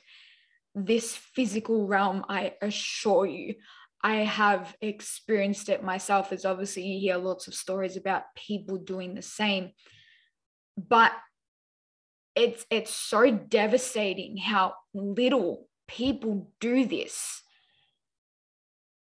this 0.73 1.15
physical 1.15 1.85
realm. 1.85 2.25
I 2.29 2.53
assure 2.61 3.25
you. 3.25 3.55
I 4.01 4.15
have 4.15 4.75
experienced 4.81 5.69
it 5.69 5.83
myself, 5.83 6.33
as 6.33 6.45
obviously 6.45 6.83
you 6.83 6.99
hear 6.99 7.17
lots 7.17 7.47
of 7.47 7.53
stories 7.53 7.95
about 7.95 8.35
people 8.35 8.77
doing 8.77 9.13
the 9.13 9.21
same. 9.21 9.71
But 10.77 11.11
it's 12.35 12.65
it's 12.69 12.93
so 12.93 13.31
devastating 13.31 14.37
how 14.37 14.75
little 14.93 15.67
people 15.87 16.51
do 16.59 16.85
this. 16.85 17.41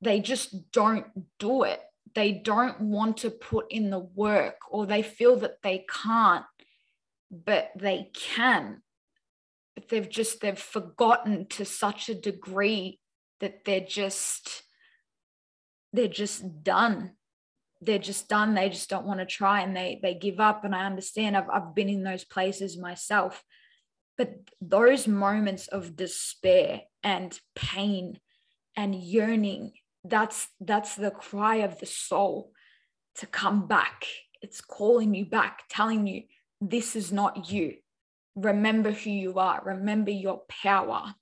They 0.01 0.21
just 0.21 0.71
don't 0.73 1.07
do 1.39 1.62
it. 1.62 1.81
They 2.15 2.33
don't 2.33 2.81
want 2.81 3.19
to 3.19 3.31
put 3.31 3.71
in 3.71 3.91
the 3.91 3.99
work 3.99 4.57
or 4.71 4.85
they 4.87 5.03
feel 5.03 5.37
that 5.37 5.62
they 5.62 5.87
can't 5.89 6.45
but 7.33 7.71
they 7.75 8.11
can. 8.12 8.83
But 9.75 9.89
they've 9.89 10.09
just 10.09 10.41
they've 10.43 10.59
forgotten 10.59 11.47
to 11.51 11.65
such 11.65 12.09
a 12.09 12.15
degree 12.15 13.01
that 13.41 13.65
they're 13.65 13.81
just 13.81 14.62
they're 15.93 16.09
just 16.09 16.62
done 16.62 17.12
they're 17.83 17.99
just 17.99 18.29
done 18.29 18.55
they 18.55 18.69
just 18.69 18.89
don't 18.89 19.07
want 19.07 19.21
to 19.21 19.27
try 19.27 19.61
and 19.61 19.77
they 19.77 19.99
they 20.03 20.15
give 20.15 20.39
up 20.39 20.65
and 20.65 20.75
i 20.75 20.87
understand 20.87 21.37
i've, 21.37 21.51
I've 21.51 21.75
been 21.75 21.89
in 21.89 22.03
those 22.03 22.25
places 22.25 22.79
myself. 22.79 23.43
But 24.19 24.35
those 24.61 25.09
moments 25.09 25.69
of 25.69 25.97
despair 25.97 26.83
and 27.03 27.39
pain 27.55 28.21
and 28.77 28.95
yearning 28.95 29.73
that's 30.05 30.49
that's 30.61 30.97
the 30.97 31.11
cry 31.11 31.57
of 31.57 31.79
the 31.79 31.87
soul 31.87 32.53
to 33.17 33.27
come 33.27 33.67
back. 33.67 34.07
It's 34.41 34.61
calling 34.61 35.15
you 35.15 35.25
back 35.25 35.62
telling 35.69 36.07
you 36.07 36.23
this 36.61 36.97
is 36.97 37.12
not 37.12 37.51
you. 37.51 37.77
Remember 38.35 38.91
who 38.91 39.11
you 39.11 39.39
are. 39.39 39.62
Remember 39.65 40.11
your 40.11 40.43
power. 40.49 41.15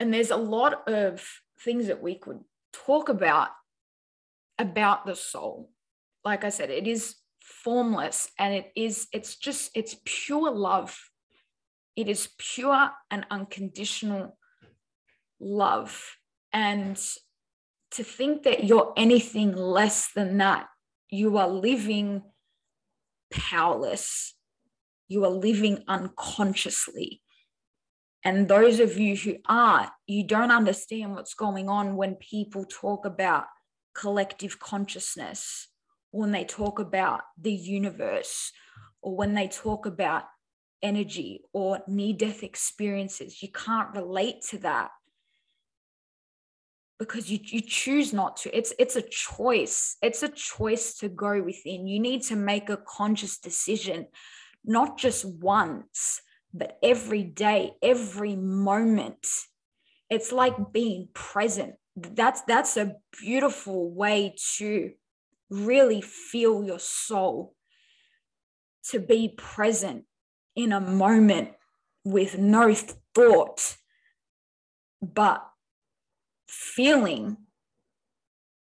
And 0.00 0.12
there's 0.12 0.30
a 0.30 0.36
lot 0.36 0.88
of 0.88 1.26
things 1.60 1.86
that 1.86 2.02
we 2.02 2.16
could 2.16 2.40
talk 2.72 3.08
about 3.08 3.48
about 4.58 5.06
the 5.06 5.14
soul. 5.14 5.70
Like 6.24 6.44
I 6.44 6.48
said, 6.48 6.70
it 6.70 6.86
is 6.86 7.16
formless 7.40 8.28
and 8.38 8.54
it 8.54 8.72
is, 8.74 9.06
it's 9.12 9.36
just, 9.36 9.70
it's 9.74 9.96
pure 10.04 10.50
love. 10.50 10.98
It 11.94 12.08
is 12.08 12.28
pure 12.38 12.90
and 13.10 13.24
unconditional 13.30 14.36
love. 15.40 16.16
And 16.52 17.00
to 17.92 18.04
think 18.04 18.42
that 18.42 18.64
you're 18.64 18.92
anything 18.96 19.54
less 19.54 20.12
than 20.12 20.38
that, 20.38 20.66
you 21.08 21.38
are 21.38 21.48
living 21.48 22.22
powerless. 23.30 24.34
You 25.08 25.24
are 25.24 25.30
living 25.30 25.84
unconsciously. 25.86 27.22
And 28.24 28.48
those 28.48 28.80
of 28.80 28.98
you 28.98 29.16
who 29.16 29.36
aren't, 29.48 29.90
you 30.06 30.24
don't 30.24 30.50
understand 30.50 31.14
what's 31.14 31.34
going 31.34 31.68
on 31.68 31.96
when 31.96 32.16
people 32.16 32.64
talk 32.64 33.06
about 33.06 33.44
collective 33.96 34.58
consciousness, 34.58 35.68
when 36.10 36.32
they 36.32 36.44
talk 36.44 36.78
about 36.78 37.22
the 37.40 37.52
universe, 37.52 38.52
or 39.02 39.16
when 39.16 39.34
they 39.34 39.48
talk 39.48 39.86
about 39.86 40.24
energy 40.82 41.42
or 41.52 41.80
near 41.86 42.14
death 42.14 42.42
experiences. 42.42 43.42
You 43.42 43.50
can't 43.50 43.94
relate 43.94 44.42
to 44.50 44.58
that 44.58 44.90
because 46.98 47.30
you, 47.30 47.38
you 47.42 47.60
choose 47.60 48.12
not 48.12 48.36
to. 48.38 48.56
It's, 48.56 48.72
it's 48.78 48.96
a 48.96 49.02
choice. 49.02 49.96
It's 50.02 50.22
a 50.22 50.28
choice 50.28 50.94
to 50.98 51.08
go 51.08 51.42
within. 51.42 51.86
You 51.86 52.00
need 52.00 52.22
to 52.24 52.36
make 52.36 52.68
a 52.70 52.78
conscious 52.78 53.38
decision, 53.38 54.06
not 54.64 54.98
just 54.98 55.24
once, 55.24 56.20
but 56.54 56.78
every 56.82 57.22
day, 57.22 57.72
every 57.82 58.36
moment. 58.36 59.26
It's 60.08 60.32
like 60.32 60.72
being 60.72 61.08
present 61.12 61.74
that's 61.96 62.42
that's 62.42 62.76
a 62.76 62.94
beautiful 63.18 63.90
way 63.90 64.34
to 64.56 64.92
really 65.48 66.00
feel 66.00 66.62
your 66.62 66.78
soul 66.78 67.54
to 68.90 69.00
be 69.00 69.34
present 69.36 70.04
in 70.54 70.72
a 70.72 70.80
moment 70.80 71.50
with 72.04 72.38
no 72.38 72.74
thought 73.14 73.76
but 75.02 75.42
feeling 76.48 77.36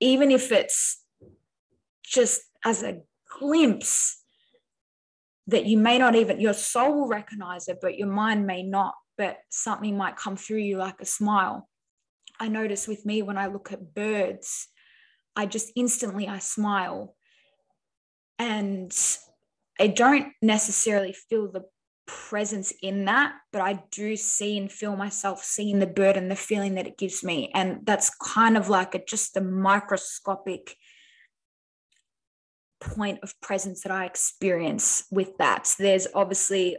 even 0.00 0.30
if 0.30 0.50
it's 0.50 1.04
just 2.02 2.42
as 2.64 2.82
a 2.82 3.00
glimpse 3.38 4.22
that 5.46 5.66
you 5.66 5.76
may 5.76 5.98
not 5.98 6.14
even 6.14 6.40
your 6.40 6.54
soul 6.54 6.94
will 6.94 7.08
recognize 7.08 7.68
it 7.68 7.78
but 7.82 7.98
your 7.98 8.08
mind 8.08 8.46
may 8.46 8.62
not 8.62 8.94
but 9.18 9.36
something 9.50 9.96
might 9.96 10.16
come 10.16 10.36
through 10.36 10.58
you 10.58 10.78
like 10.78 11.00
a 11.00 11.04
smile 11.04 11.68
I 12.40 12.48
notice 12.48 12.88
with 12.88 13.04
me 13.04 13.20
when 13.22 13.36
I 13.36 13.46
look 13.46 13.70
at 13.70 13.94
birds, 13.94 14.66
I 15.36 15.44
just 15.46 15.70
instantly 15.76 16.26
I 16.26 16.38
smile. 16.38 17.14
And 18.38 18.92
I 19.78 19.88
don't 19.88 20.32
necessarily 20.40 21.12
feel 21.12 21.52
the 21.52 21.64
presence 22.06 22.72
in 22.82 23.04
that, 23.04 23.34
but 23.52 23.60
I 23.60 23.84
do 23.92 24.16
see 24.16 24.56
and 24.56 24.72
feel 24.72 24.96
myself 24.96 25.44
seeing 25.44 25.78
the 25.78 25.86
bird 25.86 26.16
and 26.16 26.30
the 26.30 26.36
feeling 26.36 26.74
that 26.74 26.86
it 26.86 26.98
gives 26.98 27.22
me. 27.22 27.50
And 27.54 27.80
that's 27.84 28.10
kind 28.16 28.56
of 28.56 28.70
like 28.70 28.94
a 28.94 29.04
just 29.04 29.36
a 29.36 29.40
microscopic 29.42 30.74
point 32.80 33.20
of 33.22 33.38
presence 33.40 33.82
that 33.82 33.92
I 33.92 34.06
experience 34.06 35.04
with 35.10 35.36
that. 35.38 35.66
So 35.66 35.82
There's 35.82 36.08
obviously 36.14 36.78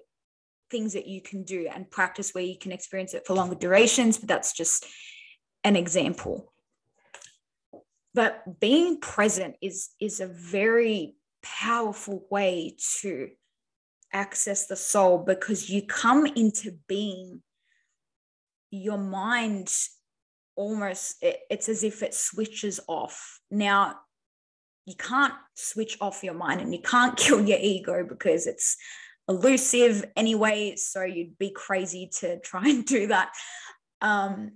things 0.71 0.93
that 0.93 1.07
you 1.07 1.21
can 1.21 1.43
do 1.43 1.67
and 1.73 1.89
practice 1.89 2.33
where 2.33 2.43
you 2.43 2.57
can 2.57 2.71
experience 2.71 3.13
it 3.13 3.27
for 3.27 3.35
longer 3.35 3.55
durations, 3.55 4.17
but 4.17 4.27
that's 4.27 4.53
just 4.53 4.85
an 5.63 5.75
example. 5.75 6.51
But 8.13 8.59
being 8.59 8.99
present 8.99 9.55
is, 9.61 9.89
is 9.99 10.19
a 10.19 10.27
very 10.27 11.15
powerful 11.41 12.25
way 12.29 12.75
to 12.99 13.29
access 14.13 14.67
the 14.67 14.75
soul 14.75 15.19
because 15.19 15.69
you 15.69 15.83
come 15.83 16.25
into 16.25 16.77
being, 16.87 17.41
your 18.69 18.97
mind 18.97 19.73
almost, 20.55 21.21
it, 21.21 21.39
it's 21.49 21.69
as 21.69 21.83
if 21.83 22.03
it 22.03 22.13
switches 22.13 22.79
off. 22.87 23.39
Now, 23.49 23.95
you 24.85 24.95
can't 24.95 25.33
switch 25.55 25.97
off 26.01 26.23
your 26.23 26.33
mind 26.33 26.61
and 26.61 26.73
you 26.73 26.81
can't 26.81 27.17
kill 27.17 27.45
your 27.45 27.59
ego 27.59 28.05
because 28.07 28.47
it's 28.47 28.77
elusive 29.27 30.05
anyway. 30.15 30.75
So 30.75 31.03
you'd 31.03 31.37
be 31.37 31.51
crazy 31.51 32.09
to 32.19 32.39
try 32.39 32.63
and 32.65 32.85
do 32.85 33.07
that. 33.07 33.31
Um, 34.01 34.53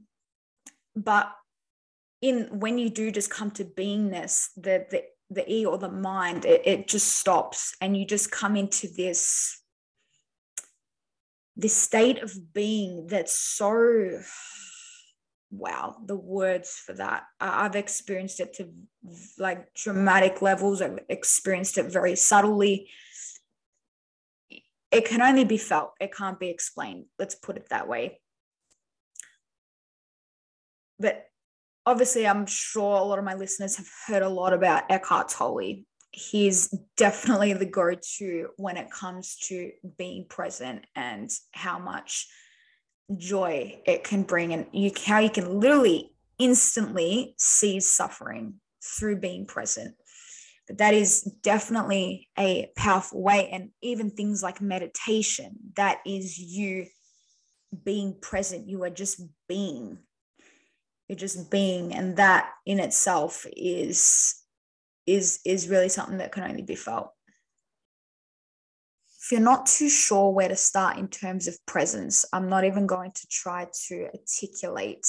but 0.96 1.32
in 2.22 2.48
when 2.60 2.78
you 2.78 2.90
do 2.90 3.12
just 3.12 3.30
come 3.30 3.52
to 3.52 3.66
beingness 3.66 4.50
the 4.56 4.86
the 4.90 5.04
the 5.30 5.52
e 5.52 5.66
or 5.66 5.78
the 5.78 5.90
mind 5.90 6.46
it, 6.46 6.62
it 6.66 6.88
just 6.88 7.18
stops 7.18 7.76
and 7.82 7.98
you 7.98 8.06
just 8.06 8.32
come 8.32 8.56
into 8.56 8.88
this 8.96 9.62
this 11.56 11.76
state 11.76 12.22
of 12.22 12.54
being 12.54 13.08
that's 13.08 13.38
so 13.38 14.20
wow 15.52 15.96
the 16.06 16.16
words 16.16 16.82
for 16.86 16.94
that. 16.94 17.24
I've 17.40 17.76
experienced 17.76 18.40
it 18.40 18.54
to 18.56 18.70
like 19.38 19.74
dramatic 19.74 20.42
levels. 20.42 20.82
I've 20.82 21.00
experienced 21.08 21.78
it 21.78 21.92
very 21.92 22.16
subtly. 22.16 22.90
It 24.92 25.06
can 25.06 25.22
only 25.22 25.46
be 25.46 25.58
felt. 25.58 25.94
It 26.00 26.14
can't 26.14 26.40
be 26.40 26.50
explained. 26.50 27.06
Let's 27.20 27.36
put 27.36 27.58
it 27.58 27.70
that 27.70 27.88
way 27.88 28.20
but 31.00 31.26
obviously, 31.86 32.28
I'm 32.28 32.46
sure 32.46 32.98
a 32.98 33.04
lot 33.04 33.20
of 33.20 33.26
my 33.26 33.36
listeners 33.36 33.78
have 33.78 33.90
heard 34.08 34.24
a 34.24 34.30
lot 34.30 34.54
about 34.54 34.90
Eckhart 34.90 35.30
Tolle. 35.30 35.84
He's 36.12 36.74
definitely 36.96 37.54
the 37.54 37.66
go 37.66 37.94
to 38.18 38.48
when 38.58 38.78
it 38.78 38.90
comes 38.90 39.36
to 39.48 39.72
being 39.98 40.26
present 40.30 40.86
and 40.96 41.30
how 41.52 41.78
much 41.78 42.28
joy 43.18 43.82
it 43.86 44.04
can 44.04 44.24
bring, 44.24 44.54
and 44.54 44.68
you, 44.72 44.92
how 45.06 45.20
you 45.20 45.30
can 45.30 45.60
literally 45.60 46.12
instantly 46.40 47.36
cease 47.38 47.94
suffering 47.94 48.56
through 48.84 49.18
being 49.18 49.46
present. 49.46 49.96
But 50.68 50.80
that 50.80 50.94
is 50.94 51.22
definitely 51.44 52.30
a 52.40 52.72
powerful 52.76 53.22
way. 53.22 53.50
And 53.52 53.70
even 53.82 54.10
things 54.10 54.42
like 54.42 54.62
meditation, 54.62 55.58
that 55.76 56.00
is 56.06 56.40
you 56.40 56.88
being 57.84 58.18
present. 58.20 58.68
You 58.68 58.84
are 58.84 58.90
just 58.90 59.22
being 59.48 60.00
you're 61.08 61.18
just 61.18 61.52
being 61.52 61.94
and 61.94 62.18
that 62.18 62.50
in 62.66 62.80
itself 62.80 63.46
is 63.56 64.36
is 65.06 65.40
is 65.46 65.70
really 65.70 65.90
something 65.90 66.18
that 66.18 66.32
can 66.32 66.44
only 66.44 66.64
be 66.64 66.76
felt. 66.76 67.12
If 69.22 69.32
you're 69.32 69.42
not 69.42 69.66
too 69.66 69.90
sure 69.90 70.32
where 70.32 70.50
to 70.50 70.56
start 70.56 70.98
in 70.98 71.08
terms 71.08 71.48
of 71.48 71.58
presence 71.66 72.26
i'm 72.32 72.48
not 72.48 72.64
even 72.64 72.86
going 72.86 73.12
to 73.12 73.28
try 73.28 73.68
to 73.88 74.10
articulate. 74.14 75.08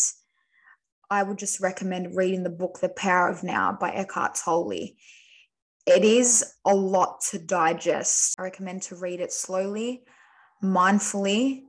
I 1.08 1.22
would 1.22 1.38
just 1.38 1.60
recommend 1.60 2.16
reading 2.16 2.42
the 2.42 2.50
book 2.50 2.80
the 2.80 2.88
power 2.88 3.28
of 3.28 3.44
now 3.44 3.76
by 3.78 3.90
eckhart 3.90 4.34
tolle. 4.34 4.72
It 5.86 6.04
is 6.04 6.44
a 6.64 6.74
lot 6.74 7.20
to 7.30 7.38
digest. 7.38 8.34
I 8.40 8.42
recommend 8.42 8.82
to 8.82 8.96
read 8.96 9.20
it 9.20 9.32
slowly 9.32 10.02
mindfully 10.62 11.65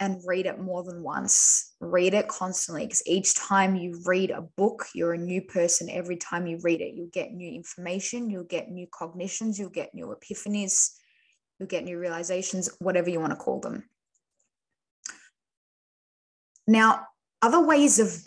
and 0.00 0.20
read 0.24 0.46
it 0.46 0.60
more 0.60 0.84
than 0.84 1.02
once. 1.02 1.74
Read 1.80 2.14
it 2.14 2.28
constantly 2.28 2.84
because 2.84 3.02
each 3.06 3.34
time 3.34 3.74
you 3.74 4.00
read 4.04 4.30
a 4.30 4.42
book, 4.42 4.86
you're 4.94 5.14
a 5.14 5.18
new 5.18 5.42
person. 5.42 5.90
Every 5.90 6.16
time 6.16 6.46
you 6.46 6.58
read 6.62 6.80
it, 6.80 6.94
you'll 6.94 7.08
get 7.12 7.32
new 7.32 7.52
information, 7.52 8.30
you'll 8.30 8.44
get 8.44 8.70
new 8.70 8.86
cognitions, 8.92 9.58
you'll 9.58 9.70
get 9.70 9.94
new 9.94 10.14
epiphanies. 10.14 10.90
you'll 11.58 11.68
get 11.68 11.84
new 11.84 11.98
realizations, 11.98 12.70
whatever 12.78 13.10
you 13.10 13.18
want 13.18 13.32
to 13.32 13.36
call 13.36 13.58
them. 13.60 13.88
Now, 16.68 17.06
other 17.42 17.64
ways 17.64 17.98
of 17.98 18.26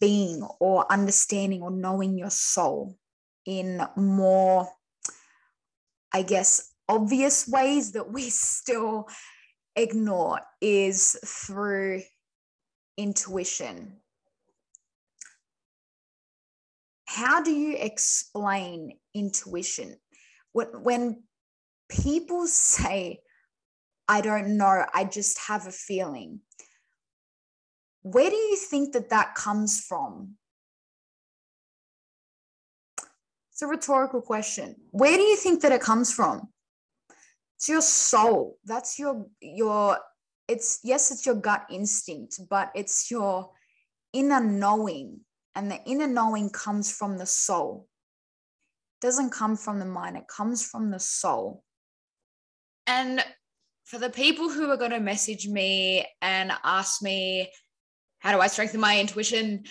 being 0.00 0.42
or 0.58 0.90
understanding 0.90 1.62
or 1.62 1.70
knowing 1.70 2.18
your 2.18 2.30
soul 2.30 2.96
in 3.46 3.86
more, 3.96 4.68
I 6.12 6.22
guess, 6.22 6.72
obvious 6.88 7.46
ways 7.46 7.92
that 7.92 8.10
we 8.12 8.30
still 8.30 9.08
ignore 9.76 10.40
is 10.60 11.16
through 11.24 12.02
intuition. 12.96 13.96
How 17.06 17.42
do 17.42 17.50
you 17.50 17.76
explain 17.78 18.98
intuition? 19.14 19.96
When, 20.52 20.66
when 20.82 21.22
people 21.88 22.46
say, 22.46 23.20
I 24.08 24.20
don't 24.20 24.56
know, 24.56 24.84
I 24.94 25.04
just 25.04 25.38
have 25.46 25.66
a 25.66 25.72
feeling, 25.72 26.40
where 28.02 28.30
do 28.30 28.36
you 28.36 28.56
think 28.56 28.92
that 28.92 29.10
that 29.10 29.34
comes 29.34 29.80
from? 29.80 30.36
It's 33.52 33.62
a 33.62 33.66
rhetorical 33.66 34.20
question. 34.20 34.74
Where 34.90 35.16
do 35.16 35.22
you 35.22 35.36
think 35.36 35.62
that 35.62 35.72
it 35.72 35.80
comes 35.80 36.12
from? 36.12 36.48
It's 37.64 37.70
your 37.70 37.80
soul. 37.80 38.58
That's 38.66 38.98
your 38.98 39.24
your 39.40 39.96
it's 40.48 40.80
yes, 40.84 41.10
it's 41.10 41.24
your 41.24 41.36
gut 41.36 41.64
instinct, 41.70 42.38
but 42.50 42.70
it's 42.74 43.10
your 43.10 43.52
inner 44.12 44.40
knowing. 44.40 45.20
And 45.54 45.70
the 45.70 45.82
inner 45.86 46.06
knowing 46.06 46.50
comes 46.50 46.92
from 46.92 47.16
the 47.16 47.24
soul. 47.24 47.88
It 49.00 49.06
doesn't 49.06 49.30
come 49.30 49.56
from 49.56 49.78
the 49.78 49.86
mind, 49.86 50.18
it 50.18 50.28
comes 50.28 50.62
from 50.62 50.90
the 50.90 51.00
soul. 51.00 51.64
And 52.86 53.24
for 53.86 53.98
the 53.98 54.10
people 54.10 54.50
who 54.50 54.70
are 54.70 54.76
going 54.76 54.90
to 54.90 55.00
message 55.00 55.48
me 55.48 56.04
and 56.20 56.52
ask 56.64 57.00
me, 57.00 57.50
how 58.18 58.32
do 58.32 58.42
I 58.42 58.48
strengthen 58.48 58.80
my 58.80 59.00
intuition? 59.00 59.64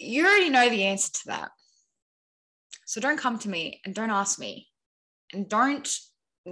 You 0.00 0.26
already 0.26 0.50
know 0.50 0.68
the 0.68 0.82
answer 0.82 1.12
to 1.12 1.20
that. 1.26 1.50
So 2.86 3.00
don't 3.00 3.20
come 3.20 3.38
to 3.38 3.48
me 3.48 3.80
and 3.84 3.94
don't 3.94 4.10
ask 4.10 4.36
me. 4.40 4.66
And 5.32 5.48
don't 5.48 5.88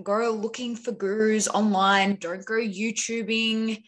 go 0.03 0.31
looking 0.31 0.77
for 0.77 0.93
gurus 0.93 1.49
online. 1.49 2.17
Don't 2.17 2.45
go 2.45 2.55
YouTubing. 2.55 3.83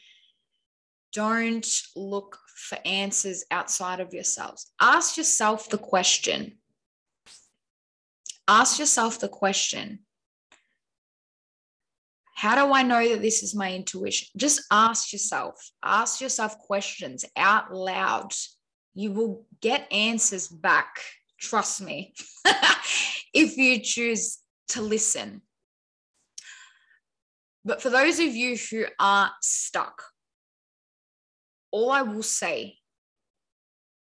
Don't 1.13 1.69
look 1.97 2.39
for 2.57 2.79
answers 2.85 3.45
outside 3.51 4.01
of 4.01 4.13
yourselves. 4.13 4.73
Ask 4.81 5.17
yourself 5.17 5.69
the 5.69 5.79
question. 5.79 6.59
Ask 8.47 8.79
yourself 8.79 9.21
the 9.21 9.29
question 9.29 10.01
how 12.41 12.55
do 12.55 12.73
I 12.73 12.83
know 12.83 13.07
that 13.07 13.21
this 13.21 13.43
is 13.43 13.55
my 13.55 13.71
intuition? 13.75 14.29
Just 14.35 14.63
ask 14.71 15.13
yourself, 15.13 15.57
ask 15.85 16.23
yourself 16.23 16.57
questions 16.57 17.23
out 17.37 17.71
loud. 17.71 18.33
You 18.95 19.13
will 19.13 19.45
get 19.61 19.93
answers 19.93 20.49
back. 20.49 21.03
Trust 21.39 21.83
me, 21.83 22.15
if 23.35 23.59
you 23.59 23.79
choose 23.81 24.39
to 24.69 24.81
listen. 24.81 25.43
But 27.65 27.83
for 27.83 27.91
those 27.91 28.19
of 28.19 28.35
you 28.35 28.57
who 28.57 28.87
are 28.99 29.31
stuck, 29.43 30.03
all 31.71 31.91
I 31.91 32.03
will 32.03 32.23
say 32.23 32.79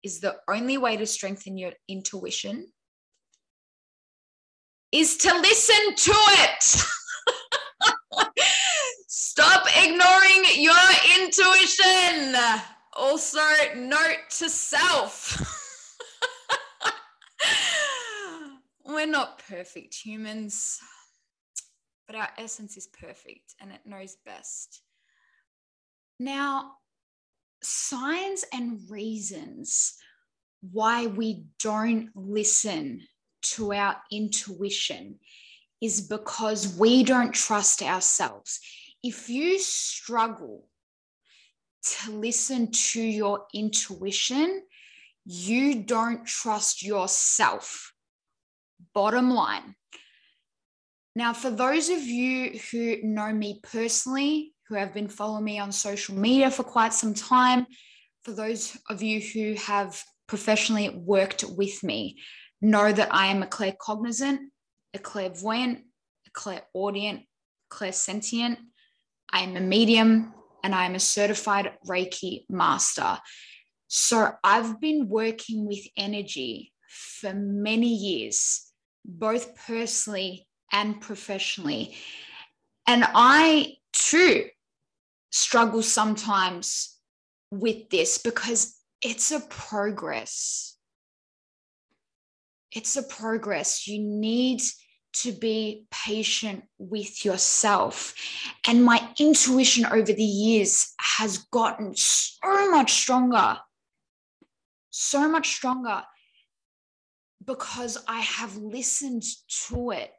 is 0.02 0.20
the 0.20 0.36
only 0.48 0.78
way 0.78 0.96
to 0.96 1.06
strengthen 1.06 1.58
your 1.58 1.72
intuition 1.88 2.66
is 4.90 5.16
to 5.18 5.34
listen 5.38 5.94
to 5.96 6.14
it. 6.14 6.84
Stop 9.08 9.64
ignoring 9.82 10.44
your 10.56 10.74
intuition. 11.18 12.36
Also, 12.94 13.40
note 13.76 14.28
to 14.38 14.50
self. 14.50 15.40
We're 18.84 19.06
not 19.06 19.42
perfect 19.48 19.94
humans, 19.94 20.78
but 22.12 22.20
our 22.20 22.28
essence 22.36 22.76
is 22.76 22.86
perfect 22.86 23.54
and 23.60 23.72
it 23.72 23.80
knows 23.86 24.16
best. 24.26 24.82
Now, 26.18 26.72
signs 27.62 28.44
and 28.52 28.78
reasons 28.90 29.94
why 30.72 31.06
we 31.06 31.46
don't 31.58 32.10
listen 32.14 33.00
to 33.42 33.72
our 33.72 33.96
intuition 34.10 35.20
is 35.80 36.02
because 36.02 36.76
we 36.76 37.02
don't 37.02 37.32
trust 37.32 37.82
ourselves. 37.82 38.60
If 39.02 39.30
you 39.30 39.58
struggle 39.58 40.68
to 42.02 42.12
listen 42.12 42.70
to 42.72 43.00
your 43.00 43.46
intuition, 43.54 44.62
you 45.24 45.82
don't 45.82 46.26
trust 46.26 46.82
yourself. 46.82 47.94
Bottom 48.92 49.30
line. 49.30 49.76
Now, 51.14 51.32
for 51.32 51.50
those 51.50 51.88
of 51.88 52.02
you 52.02 52.58
who 52.70 53.02
know 53.02 53.32
me 53.32 53.60
personally, 53.62 54.54
who 54.68 54.76
have 54.76 54.94
been 54.94 55.08
following 55.08 55.44
me 55.44 55.58
on 55.58 55.72
social 55.72 56.14
media 56.14 56.50
for 56.50 56.62
quite 56.62 56.94
some 56.94 57.12
time, 57.12 57.66
for 58.22 58.32
those 58.32 58.78
of 58.88 59.02
you 59.02 59.20
who 59.20 59.54
have 59.60 60.02
professionally 60.26 60.88
worked 60.88 61.44
with 61.44 61.82
me, 61.82 62.18
know 62.62 62.92
that 62.92 63.12
I 63.12 63.26
am 63.26 63.42
a 63.42 63.46
claircognizant 63.46 64.38
a 64.94 64.98
clairvoyant, 64.98 65.80
a 66.26 66.30
clairaudient, 66.30 67.22
clairsentient. 67.70 68.58
I 69.30 69.40
am 69.40 69.56
a 69.56 69.60
medium 69.60 70.34
and 70.62 70.74
I 70.74 70.84
am 70.84 70.94
a 70.94 71.00
certified 71.00 71.72
Reiki 71.88 72.44
master. 72.48 73.18
So 73.88 74.30
I've 74.44 74.80
been 74.80 75.08
working 75.08 75.66
with 75.66 75.80
energy 75.96 76.72
for 76.88 77.32
many 77.34 77.88
years, 77.88 78.70
both 79.04 79.56
personally 79.66 80.46
and 80.72 81.00
professionally. 81.00 81.94
And 82.86 83.04
I 83.14 83.74
too 83.92 84.46
struggle 85.30 85.82
sometimes 85.82 86.98
with 87.50 87.90
this 87.90 88.18
because 88.18 88.76
it's 89.02 89.30
a 89.30 89.40
progress. 89.40 90.76
It's 92.72 92.96
a 92.96 93.02
progress. 93.02 93.86
You 93.86 94.00
need 94.00 94.62
to 95.14 95.32
be 95.32 95.86
patient 95.90 96.64
with 96.78 97.24
yourself. 97.24 98.14
And 98.66 98.84
my 98.84 99.10
intuition 99.18 99.84
over 99.86 100.12
the 100.12 100.24
years 100.24 100.94
has 100.98 101.38
gotten 101.52 101.94
so 101.94 102.70
much 102.70 102.92
stronger, 102.92 103.58
so 104.90 105.28
much 105.28 105.48
stronger 105.48 106.02
because 107.44 107.98
I 108.08 108.20
have 108.20 108.56
listened 108.56 109.24
to 109.68 109.90
it. 109.90 110.12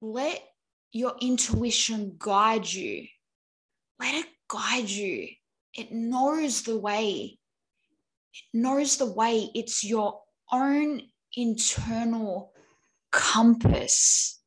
Let 0.00 0.42
your 0.92 1.14
intuition 1.20 2.16
guide 2.18 2.70
you. 2.70 3.06
Let 4.00 4.14
it 4.14 4.26
guide 4.48 4.88
you. 4.88 5.28
It 5.74 5.92
knows 5.92 6.62
the 6.62 6.78
way. 6.78 7.38
It 8.32 8.44
knows 8.58 8.96
the 8.96 9.12
way. 9.12 9.50
It's 9.54 9.84
your 9.84 10.20
own 10.52 11.02
internal 11.36 12.52
compass. 13.10 14.40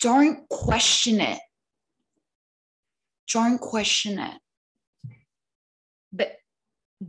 Don't 0.00 0.48
question 0.48 1.20
it. 1.20 1.40
Don't 3.32 3.60
question 3.60 4.18
it. 4.18 4.38
But 6.12 6.36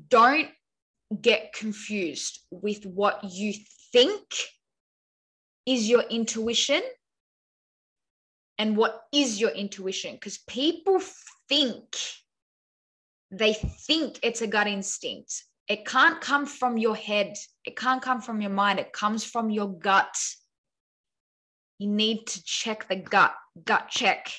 don't 0.10 0.49
get 1.21 1.53
confused 1.53 2.39
with 2.49 2.86
what 2.86 3.23
you 3.23 3.53
think 3.91 4.23
is 5.67 5.88
your 5.88 6.01
intuition 6.10 6.82
and 8.58 8.75
what 8.75 9.03
is 9.13 9.39
your 9.39 9.51
intuition 9.51 10.15
because 10.15 10.39
people 10.47 10.99
think 11.47 11.95
they 13.30 13.53
think 13.53 14.19
it's 14.23 14.41
a 14.41 14.47
gut 14.47 14.65
instinct 14.65 15.43
it 15.67 15.86
can't 15.86 16.21
come 16.21 16.45
from 16.45 16.77
your 16.77 16.95
head. 16.95 17.36
It 17.65 17.75
can't 17.75 18.01
come 18.01 18.21
from 18.21 18.39
your 18.41 18.51
mind. 18.51 18.80
It 18.80 18.93
comes 18.93 19.25
from 19.25 19.49
your 19.49 19.67
gut. 19.67 20.17
You 21.77 21.89
need 21.89 22.25
to 22.27 22.43
check 22.43 22.88
the 22.88 22.95
gut, 22.95 23.36
gut 23.65 23.89
check, 23.89 24.32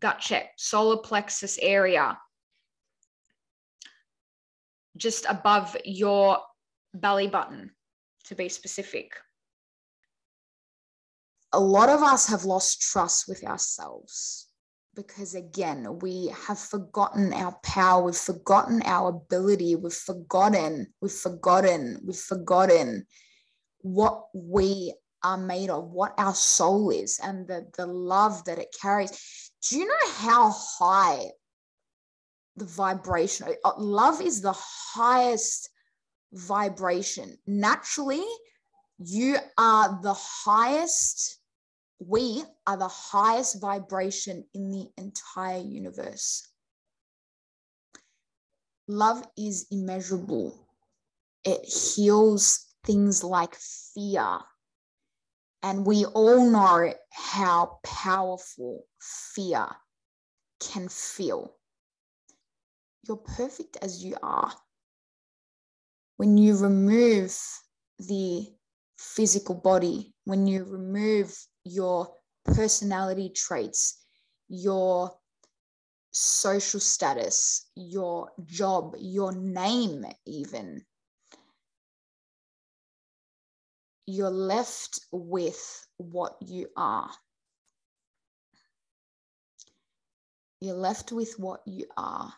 gut 0.00 0.20
check, 0.20 0.52
solar 0.56 0.98
plexus 0.98 1.58
area, 1.60 2.18
just 4.96 5.26
above 5.28 5.76
your 5.84 6.38
belly 6.94 7.26
button, 7.26 7.72
to 8.24 8.34
be 8.34 8.48
specific. 8.48 9.12
A 11.54 11.60
lot 11.60 11.88
of 11.88 12.02
us 12.02 12.26
have 12.26 12.44
lost 12.44 12.82
trust 12.82 13.28
with 13.28 13.44
ourselves 13.44 14.48
because 14.96 15.34
again, 15.34 15.98
we 16.00 16.32
have 16.46 16.58
forgotten 16.58 17.32
our 17.32 17.56
power, 17.62 18.04
we've 18.04 18.16
forgotten 18.16 18.82
our 18.84 19.10
ability, 19.10 19.76
we've 19.76 19.92
forgotten, 19.92 20.92
we've 21.00 21.12
forgotten, 21.12 22.00
we've 22.04 22.16
forgotten 22.16 23.06
what 23.82 24.24
we 24.34 24.94
are 25.22 25.38
made 25.38 25.70
of, 25.70 25.90
what 25.90 26.14
our 26.18 26.34
soul 26.34 26.90
is, 26.90 27.20
and 27.22 27.46
the, 27.46 27.66
the 27.76 27.86
love 27.86 28.44
that 28.44 28.58
it 28.58 28.74
carries. 28.80 29.50
Do 29.68 29.78
you 29.78 29.86
know 29.86 30.10
how 30.16 30.50
high 30.50 31.30
the 32.56 32.64
vibration? 32.64 33.48
Uh, 33.64 33.72
love 33.78 34.20
is 34.20 34.40
the 34.40 34.54
highest 34.56 35.70
vibration. 36.32 37.36
Naturally, 37.46 38.24
you 38.98 39.36
are 39.58 39.98
the 40.02 40.14
highest, 40.14 41.40
we 41.98 42.42
are 42.66 42.76
the 42.76 42.88
highest 42.88 43.60
vibration 43.60 44.44
in 44.54 44.70
the 44.70 44.88
entire 44.98 45.60
universe. 45.60 46.48
Love 48.88 49.26
is 49.38 49.66
immeasurable. 49.70 50.68
It 51.44 51.64
heals 51.64 52.66
things 52.84 53.24
like 53.24 53.54
fear. 53.94 54.38
And 55.62 55.86
we 55.86 56.04
all 56.04 56.50
know 56.50 56.92
how 57.10 57.78
powerful 57.82 58.84
fear 59.00 59.66
can 60.60 60.88
feel. 60.88 61.56
You're 63.06 63.16
perfect 63.16 63.78
as 63.80 64.04
you 64.04 64.16
are. 64.22 64.52
When 66.16 66.36
you 66.36 66.56
remove 66.56 67.36
the 67.98 68.46
physical 68.98 69.54
body, 69.54 70.14
when 70.24 70.46
you 70.46 70.64
remove 70.64 71.34
your 71.64 72.08
personality 72.44 73.30
traits, 73.34 74.04
your 74.48 75.10
social 76.10 76.80
status, 76.80 77.68
your 77.74 78.30
job, 78.44 78.94
your 78.98 79.32
name, 79.32 80.04
even, 80.26 80.84
you're 84.06 84.30
left 84.30 85.00
with 85.10 85.86
what 85.96 86.36
you 86.40 86.68
are. 86.76 87.10
You're 90.60 90.76
left 90.76 91.12
with 91.12 91.34
what 91.38 91.60
you 91.66 91.86
are. 91.96 92.32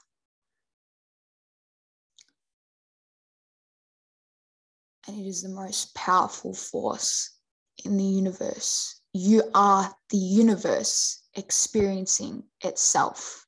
And 5.06 5.18
it 5.18 5.28
is 5.28 5.42
the 5.42 5.48
most 5.48 5.94
powerful 5.94 6.54
force 6.54 7.36
in 7.84 7.96
the 7.96 8.04
universe. 8.04 8.95
You 9.18 9.44
are 9.54 9.96
the 10.10 10.18
universe 10.18 11.22
experiencing 11.34 12.44
itself. 12.62 13.46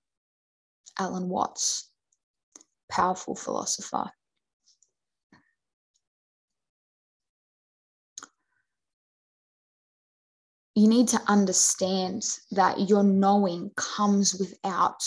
Alan 0.99 1.29
Watts, 1.29 1.91
powerful 2.91 3.35
philosopher. 3.35 4.11
you 10.75 10.87
need 10.87 11.09
to 11.09 11.21
understand 11.27 12.23
that 12.53 12.89
your 12.89 13.03
knowing 13.03 13.69
comes 13.77 14.37
without 14.39 15.03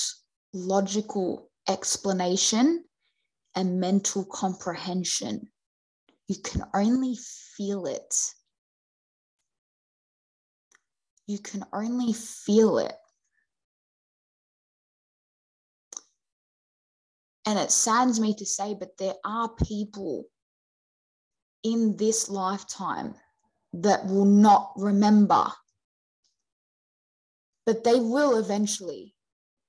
logical 0.53 1.49
explanation 1.69 2.83
and 3.55 3.79
mental 3.79 4.25
comprehension. 4.25 5.47
You 6.27 6.35
can 6.43 6.65
only 6.75 7.17
feel 7.55 7.85
it. 7.85 8.13
You 11.27 11.39
can 11.39 11.65
only 11.73 12.13
feel 12.13 12.77
it. 12.79 12.93
And 17.45 17.57
it 17.57 17.71
saddens 17.71 18.19
me 18.19 18.35
to 18.35 18.45
say, 18.45 18.75
but 18.79 18.97
there 18.97 19.15
are 19.25 19.49
people 19.49 20.25
in 21.63 21.95
this 21.97 22.29
lifetime 22.29 23.15
that 23.73 24.05
will 24.05 24.25
not 24.25 24.73
remember 24.75 25.47
but 27.65 27.83
they 27.83 27.99
will 27.99 28.37
eventually 28.37 29.15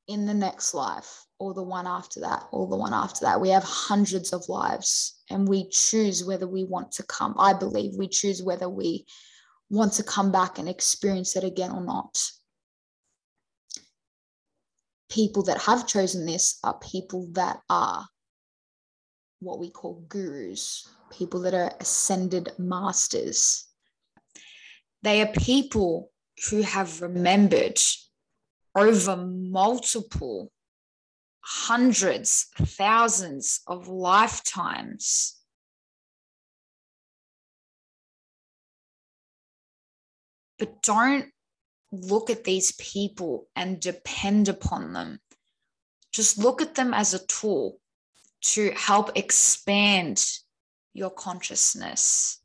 in 0.08 0.26
the 0.26 0.34
next 0.34 0.74
life 0.74 1.24
or 1.38 1.54
the 1.54 1.62
one 1.62 1.86
after 1.86 2.20
that 2.20 2.44
or 2.50 2.66
the 2.66 2.76
one 2.76 2.92
after 2.92 3.24
that. 3.24 3.40
We 3.40 3.50
have 3.50 3.64
hundreds 3.64 4.32
of 4.32 4.48
lives 4.48 5.20
and 5.30 5.46
we 5.48 5.68
choose 5.68 6.24
whether 6.24 6.46
we 6.46 6.64
want 6.64 6.92
to 6.92 7.04
come. 7.04 7.34
I 7.38 7.52
believe 7.52 7.92
we 7.96 8.08
choose 8.08 8.42
whether 8.42 8.68
we 8.68 9.06
want 9.72 9.94
to 9.94 10.02
come 10.02 10.30
back 10.30 10.58
and 10.58 10.68
experience 10.68 11.34
it 11.34 11.44
again 11.44 11.72
or 11.72 11.82
not. 11.82 12.22
People 15.10 15.42
that 15.44 15.62
have 15.62 15.86
chosen 15.86 16.26
this 16.26 16.58
are 16.62 16.78
people 16.78 17.28
that 17.32 17.60
are 17.68 18.06
what 19.40 19.58
we 19.58 19.70
call 19.70 20.04
gurus, 20.08 20.88
people 21.10 21.40
that 21.40 21.54
are 21.54 21.72
ascended 21.80 22.52
masters. 22.58 23.66
They 25.02 25.20
are 25.22 25.32
people 25.32 26.10
who 26.50 26.62
have 26.62 27.00
remembered 27.00 27.80
over 28.76 29.16
multiple 29.16 30.52
hundreds, 31.40 32.46
thousands 32.56 33.60
of 33.66 33.88
lifetimes. 33.88 35.41
But 40.62 40.80
don't 40.80 41.26
look 41.90 42.30
at 42.30 42.44
these 42.44 42.70
people 42.78 43.48
and 43.56 43.80
depend 43.80 44.48
upon 44.48 44.92
them. 44.92 45.18
Just 46.12 46.38
look 46.38 46.62
at 46.62 46.76
them 46.76 46.94
as 46.94 47.14
a 47.14 47.26
tool 47.26 47.80
to 48.52 48.70
help 48.76 49.10
expand 49.16 50.24
your 50.94 51.10
consciousness 51.10 52.40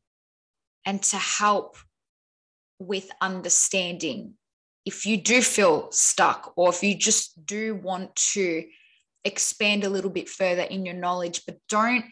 and 0.84 1.04
to 1.04 1.18
help 1.18 1.78
with 2.80 3.08
understanding 3.22 4.34
if 4.84 5.06
you 5.06 5.18
do 5.18 5.44
feel 5.44 5.92
stuck 5.92 6.54
or 6.56 6.70
if 6.70 6.82
you 6.82 6.96
just 6.96 7.46
do 7.46 7.76
want 7.76 8.16
to 8.34 8.64
expand 9.26 9.84
a 9.84 9.90
little 9.90 10.10
bit 10.10 10.28
further 10.28 10.64
in 10.64 10.88
your 10.88 10.96
knowledge, 10.96 11.44
but 11.46 11.60
don't 11.70 12.06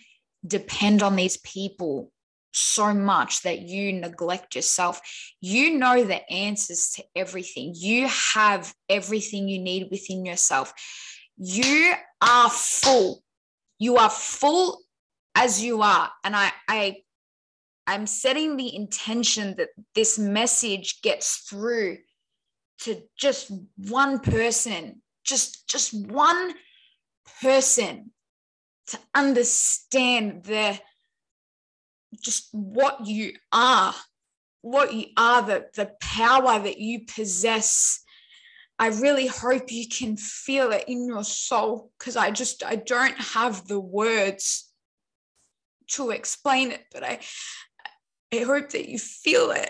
depend 0.46 1.02
on 1.02 1.16
these 1.16 1.38
people 1.38 2.12
so 2.56 2.94
much 2.94 3.42
that 3.44 3.62
you 3.62 3.94
neglect 3.94 4.56
yourself. 4.56 5.02
You 5.42 5.78
know 5.78 6.04
the 6.04 6.28
answers 6.32 6.92
to 6.96 7.04
everything. 7.16 7.74
You 7.76 8.08
have 8.08 8.74
everything 8.90 9.48
you 9.48 9.60
need 9.60 9.88
within 9.92 10.26
yourself. 10.26 10.74
You 11.38 11.94
are 12.22 12.50
full. 12.50 13.24
You 13.80 13.98
are 13.98 14.10
full 14.10 14.82
as 15.36 15.64
you 15.64 15.82
are. 15.82 16.10
And 16.24 16.36
I, 16.36 16.52
I 16.68 16.98
I'm 17.88 18.08
setting 18.08 18.58
the 18.58 18.76
intention 18.76 19.56
that 19.58 19.70
this 19.94 20.18
message 20.18 21.02
gets 21.02 21.48
through 21.50 21.98
to 22.82 23.02
just 23.18 23.52
one 23.78 24.20
person, 24.20 25.02
just 25.24 25.68
just 25.68 25.94
one 25.94 26.54
person 27.42 28.12
to 28.88 29.00
understand 29.14 30.44
the 30.44 30.80
just 32.22 32.50
what 32.52 33.06
you 33.06 33.34
are, 33.52 33.94
what 34.62 34.94
you 34.94 35.08
are, 35.18 35.42
the, 35.42 35.68
the 35.76 35.92
power 36.02 36.60
that 36.60 36.80
you 36.80 37.06
possess. 37.06 38.02
I 38.78 38.88
really 38.88 39.28
hope 39.28 39.72
you 39.72 39.88
can 39.88 40.18
feel 40.18 40.72
it 40.72 40.86
in 40.88 41.08
your 41.08 41.24
soul 41.24 41.92
because 41.98 42.18
I 42.18 42.32
just 42.32 42.64
I 42.64 42.76
don't 42.76 43.18
have 43.18 43.68
the 43.68 43.80
words 43.80 44.70
to 45.92 46.10
explain 46.10 46.72
it, 46.72 46.84
but 46.92 47.04
I 47.04 47.20
I 48.34 48.40
hope 48.40 48.72
that 48.72 48.90
you 48.90 49.00
feel 49.00 49.52
it. 49.52 49.70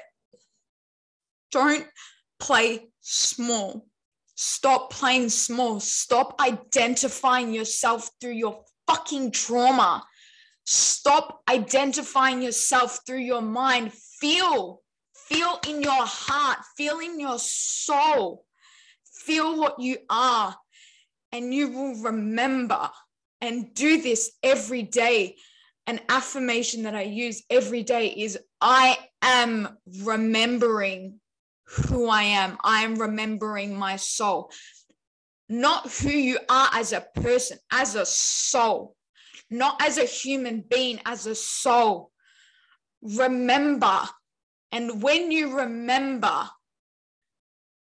Don't 1.51 1.87
play 2.39 2.87
small. 3.01 3.85
Stop 4.35 4.91
playing 4.91 5.29
small. 5.29 5.79
Stop 5.79 6.41
identifying 6.41 7.53
yourself 7.53 8.09
through 8.19 8.33
your 8.33 8.63
fucking 8.87 9.31
trauma. 9.31 10.03
Stop 10.65 11.41
identifying 11.49 12.41
yourself 12.41 12.99
through 13.05 13.19
your 13.19 13.41
mind. 13.41 13.93
Feel, 13.93 14.81
feel 15.15 15.59
in 15.67 15.81
your 15.81 16.05
heart, 16.05 16.59
feel 16.75 16.99
in 16.99 17.19
your 17.19 17.39
soul, 17.39 18.43
feel 19.13 19.59
what 19.59 19.79
you 19.79 19.97
are, 20.09 20.55
and 21.31 21.53
you 21.53 21.69
will 21.69 21.95
remember 22.03 22.89
and 23.41 23.73
do 23.73 24.01
this 24.01 24.31
every 24.43 24.81
day 24.81 25.35
an 25.87 25.99
affirmation 26.09 26.83
that 26.83 26.95
I 26.95 27.03
use 27.03 27.43
every 27.49 27.83
day 27.83 28.07
is 28.07 28.39
I 28.59 28.97
am 29.21 29.77
remembering 30.03 31.19
who 31.65 32.09
I 32.09 32.23
am. 32.23 32.57
I 32.63 32.83
am 32.83 32.95
remembering 32.95 33.77
my 33.77 33.95
soul, 33.97 34.51
not 35.47 35.91
who 35.91 36.09
you 36.09 36.39
are 36.49 36.69
as 36.73 36.93
a 36.93 37.05
person, 37.15 37.57
as 37.71 37.95
a 37.95 38.05
soul, 38.05 38.95
not 39.49 39.81
as 39.81 39.97
a 39.97 40.05
human 40.05 40.61
being, 40.61 40.99
as 41.05 41.25
a 41.25 41.35
soul. 41.35 42.11
Remember. 43.01 44.01
And 44.71 45.01
when 45.01 45.31
you 45.31 45.57
remember, 45.57 46.49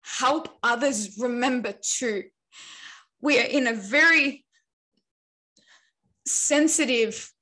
help 0.03 0.49
others 0.62 1.17
remember 1.17 1.73
too. 1.82 2.23
We 3.21 3.39
are 3.39 3.45
in 3.45 3.67
a 3.67 3.73
very 3.73 4.43
sensitive 6.25 7.34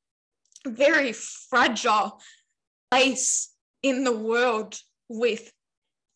very 0.65 1.13
fragile 1.13 2.19
place 2.89 3.53
in 3.83 4.03
the 4.03 4.15
world 4.15 4.79
with 5.09 5.51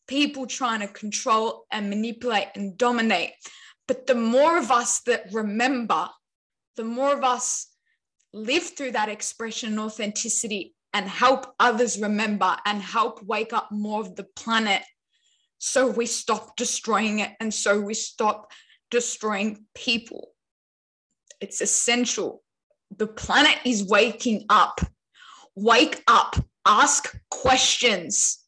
people 0.08 0.46
trying 0.46 0.82
to 0.82 0.88
control 0.88 1.66
and 1.72 1.90
manipulate 1.90 2.50
and 2.56 2.78
dominate. 2.78 3.32
But 3.88 4.08
the 4.08 4.16
more 4.16 4.58
of 4.58 4.72
us 4.72 5.02
that 5.02 5.32
remember, 5.32 6.10
the 6.76 6.84
more 6.84 7.14
of 7.14 7.24
us 7.24 7.68
live 8.36 8.76
through 8.76 8.92
that 8.92 9.10
expression 9.10 9.70
and 9.70 9.80
authenticity 9.80 10.76
and 10.94 11.08
help 11.08 11.56
others 11.60 12.00
remember 12.00 12.56
and 12.66 12.82
help 12.82 13.24
wake 13.24 13.54
up 13.54 13.72
more 13.72 14.02
of 14.02 14.16
the 14.16 14.26
planet 14.36 14.82
so 15.58 15.88
we 15.88 16.06
stop 16.06 16.56
destroying 16.58 17.20
it 17.20 17.32
and 17.40 17.54
so 17.54 17.80
we 17.80 17.94
stop 17.94 18.52
destroying 18.92 19.66
people. 19.74 20.32
It's 21.42 21.62
essential. 21.62 22.44
The 22.96 23.08
planet 23.08 23.58
is 23.66 23.88
waking 23.88 24.46
up. 24.50 24.80
Wake 25.56 26.04
up. 26.08 26.36
Ask 26.66 27.18
questions. 27.30 28.40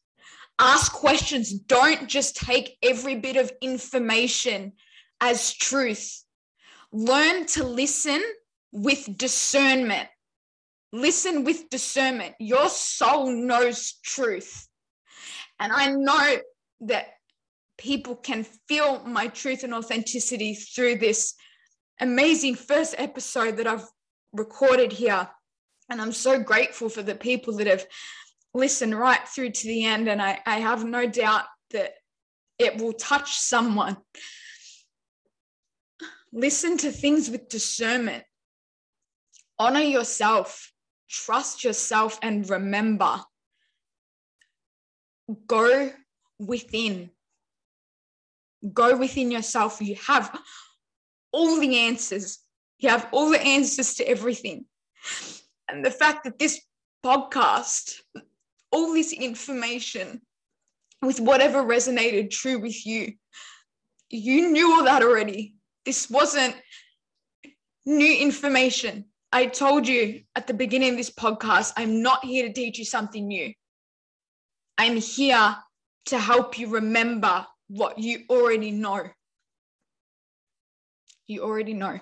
Ask 0.58 0.92
questions. 0.92 1.52
Don't 1.52 2.08
just 2.08 2.36
take 2.36 2.76
every 2.82 3.16
bit 3.16 3.36
of 3.36 3.50
information 3.62 4.72
as 5.20 5.54
truth. 5.54 6.24
Learn 6.92 7.46
to 7.46 7.64
listen 7.64 8.22
with 8.72 9.16
discernment. 9.16 10.08
Listen 10.92 11.44
with 11.44 11.68
discernment. 11.70 12.34
Your 12.38 12.68
soul 12.68 13.30
knows 13.30 13.94
truth. 14.02 14.66
And 15.60 15.72
I 15.72 15.90
know 15.90 16.36
that 16.82 17.06
people 17.76 18.16
can 18.16 18.44
feel 18.68 19.02
my 19.04 19.28
truth 19.28 19.64
and 19.64 19.74
authenticity 19.74 20.54
through 20.54 20.96
this 20.96 21.34
amazing 22.00 22.54
first 22.54 22.94
episode 22.98 23.56
that 23.56 23.66
I've 23.66 23.86
recorded 24.32 24.92
here. 24.92 25.28
And 25.90 26.00
I'm 26.00 26.12
so 26.12 26.38
grateful 26.38 26.88
for 26.88 27.02
the 27.02 27.14
people 27.14 27.56
that 27.56 27.66
have 27.66 27.86
listened 28.54 28.98
right 28.98 29.26
through 29.28 29.50
to 29.50 29.66
the 29.66 29.84
end. 29.84 30.08
And 30.08 30.20
I, 30.20 30.40
I 30.46 30.60
have 30.60 30.84
no 30.84 31.06
doubt 31.06 31.44
that 31.70 31.92
it 32.58 32.80
will 32.80 32.92
touch 32.92 33.36
someone. 33.38 33.96
Listen 36.32 36.76
to 36.78 36.90
things 36.90 37.30
with 37.30 37.48
discernment. 37.48 38.24
Honor 39.58 39.80
yourself, 39.80 40.72
trust 41.08 41.64
yourself, 41.64 42.18
and 42.22 42.48
remember 42.48 43.20
go 45.46 45.90
within. 46.38 47.10
Go 48.72 48.96
within 48.96 49.30
yourself. 49.30 49.80
You 49.80 49.96
have 50.06 50.36
all 51.32 51.60
the 51.60 51.78
answers. 51.78 52.38
You 52.78 52.88
have 52.88 53.08
all 53.12 53.30
the 53.30 53.40
answers 53.40 53.94
to 53.94 54.08
everything. 54.08 54.64
And 55.68 55.84
the 55.84 55.90
fact 55.90 56.24
that 56.24 56.38
this 56.38 56.60
podcast, 57.04 58.00
all 58.72 58.94
this 58.94 59.12
information, 59.12 60.22
with 61.02 61.20
whatever 61.20 61.62
resonated 61.62 62.30
true 62.30 62.58
with 62.58 62.84
you, 62.84 63.14
you 64.10 64.50
knew 64.50 64.72
all 64.72 64.84
that 64.84 65.02
already. 65.02 65.54
This 65.84 66.10
wasn't 66.10 66.56
new 67.86 68.16
information. 68.16 69.04
I 69.32 69.46
told 69.46 69.86
you 69.86 70.22
at 70.34 70.46
the 70.46 70.54
beginning 70.54 70.92
of 70.92 70.96
this 70.96 71.10
podcast, 71.10 71.72
I'm 71.76 72.02
not 72.02 72.24
here 72.24 72.46
to 72.46 72.52
teach 72.52 72.78
you 72.78 72.84
something 72.84 73.26
new. 73.26 73.52
I'm 74.78 74.96
here 74.96 75.56
to 76.06 76.18
help 76.18 76.58
you 76.58 76.68
remember 76.68 77.46
what 77.68 77.98
you 77.98 78.24
already 78.30 78.70
know. 78.70 79.08
You 81.26 81.42
already 81.42 81.74
know. 81.74 82.00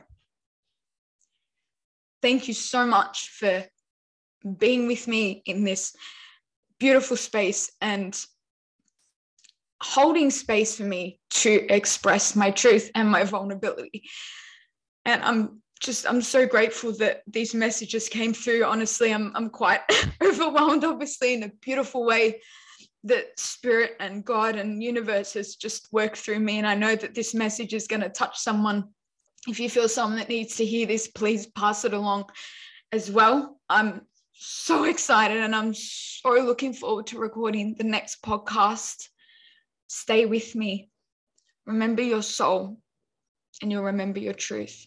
Thank 2.22 2.46
you 2.46 2.54
so 2.54 2.86
much 2.86 3.30
for 3.38 3.64
being 4.58 4.86
with 4.86 5.08
me 5.08 5.42
in 5.46 5.64
this 5.64 5.94
beautiful 6.78 7.16
space 7.16 7.72
and 7.80 8.16
holding 9.82 10.30
space 10.30 10.76
for 10.76 10.84
me 10.84 11.18
to 11.30 11.66
express 11.72 12.36
my 12.36 12.50
truth 12.50 12.90
and 12.94 13.10
my 13.10 13.24
vulnerability. 13.24 14.04
And 15.04 15.22
I'm 15.22 15.62
just 15.80 16.08
I'm 16.08 16.22
so 16.22 16.46
grateful 16.46 16.92
that 16.92 17.22
these 17.26 17.54
messages 17.54 18.08
came 18.08 18.32
through. 18.32 18.64
Honestly, 18.64 19.12
I'm 19.12 19.32
I'm 19.34 19.50
quite 19.50 19.80
overwhelmed, 20.22 20.84
obviously, 20.84 21.34
in 21.34 21.42
a 21.42 21.52
beautiful 21.60 22.04
way 22.04 22.40
that 23.04 23.38
spirit 23.38 23.92
and 24.00 24.24
God 24.24 24.56
and 24.56 24.82
universe 24.82 25.34
has 25.34 25.54
just 25.54 25.88
worked 25.92 26.16
through 26.16 26.40
me. 26.40 26.58
And 26.58 26.66
I 26.66 26.74
know 26.74 26.96
that 26.96 27.14
this 27.14 27.34
message 27.34 27.72
is 27.72 27.86
going 27.86 28.00
to 28.00 28.08
touch 28.08 28.38
someone. 28.38 28.88
If 29.46 29.60
you 29.60 29.70
feel 29.70 29.88
someone 29.88 30.18
that 30.18 30.28
needs 30.28 30.56
to 30.56 30.64
hear 30.64 30.86
this, 30.86 31.06
please 31.06 31.46
pass 31.46 31.84
it 31.84 31.94
along 31.94 32.24
as 32.90 33.10
well. 33.10 33.60
I'm 33.68 34.02
so 34.32 34.84
excited 34.84 35.36
and 35.36 35.54
I'm 35.54 35.72
so 35.72 36.30
looking 36.30 36.72
forward 36.72 37.06
to 37.08 37.18
recording 37.18 37.76
the 37.78 37.84
next 37.84 38.22
podcast. 38.22 39.08
Stay 39.86 40.26
with 40.26 40.56
me. 40.56 40.90
Remember 41.64 42.02
your 42.02 42.22
soul 42.22 42.78
and 43.62 43.70
you'll 43.70 43.84
remember 43.84 44.18
your 44.18 44.34
truth. 44.34 44.86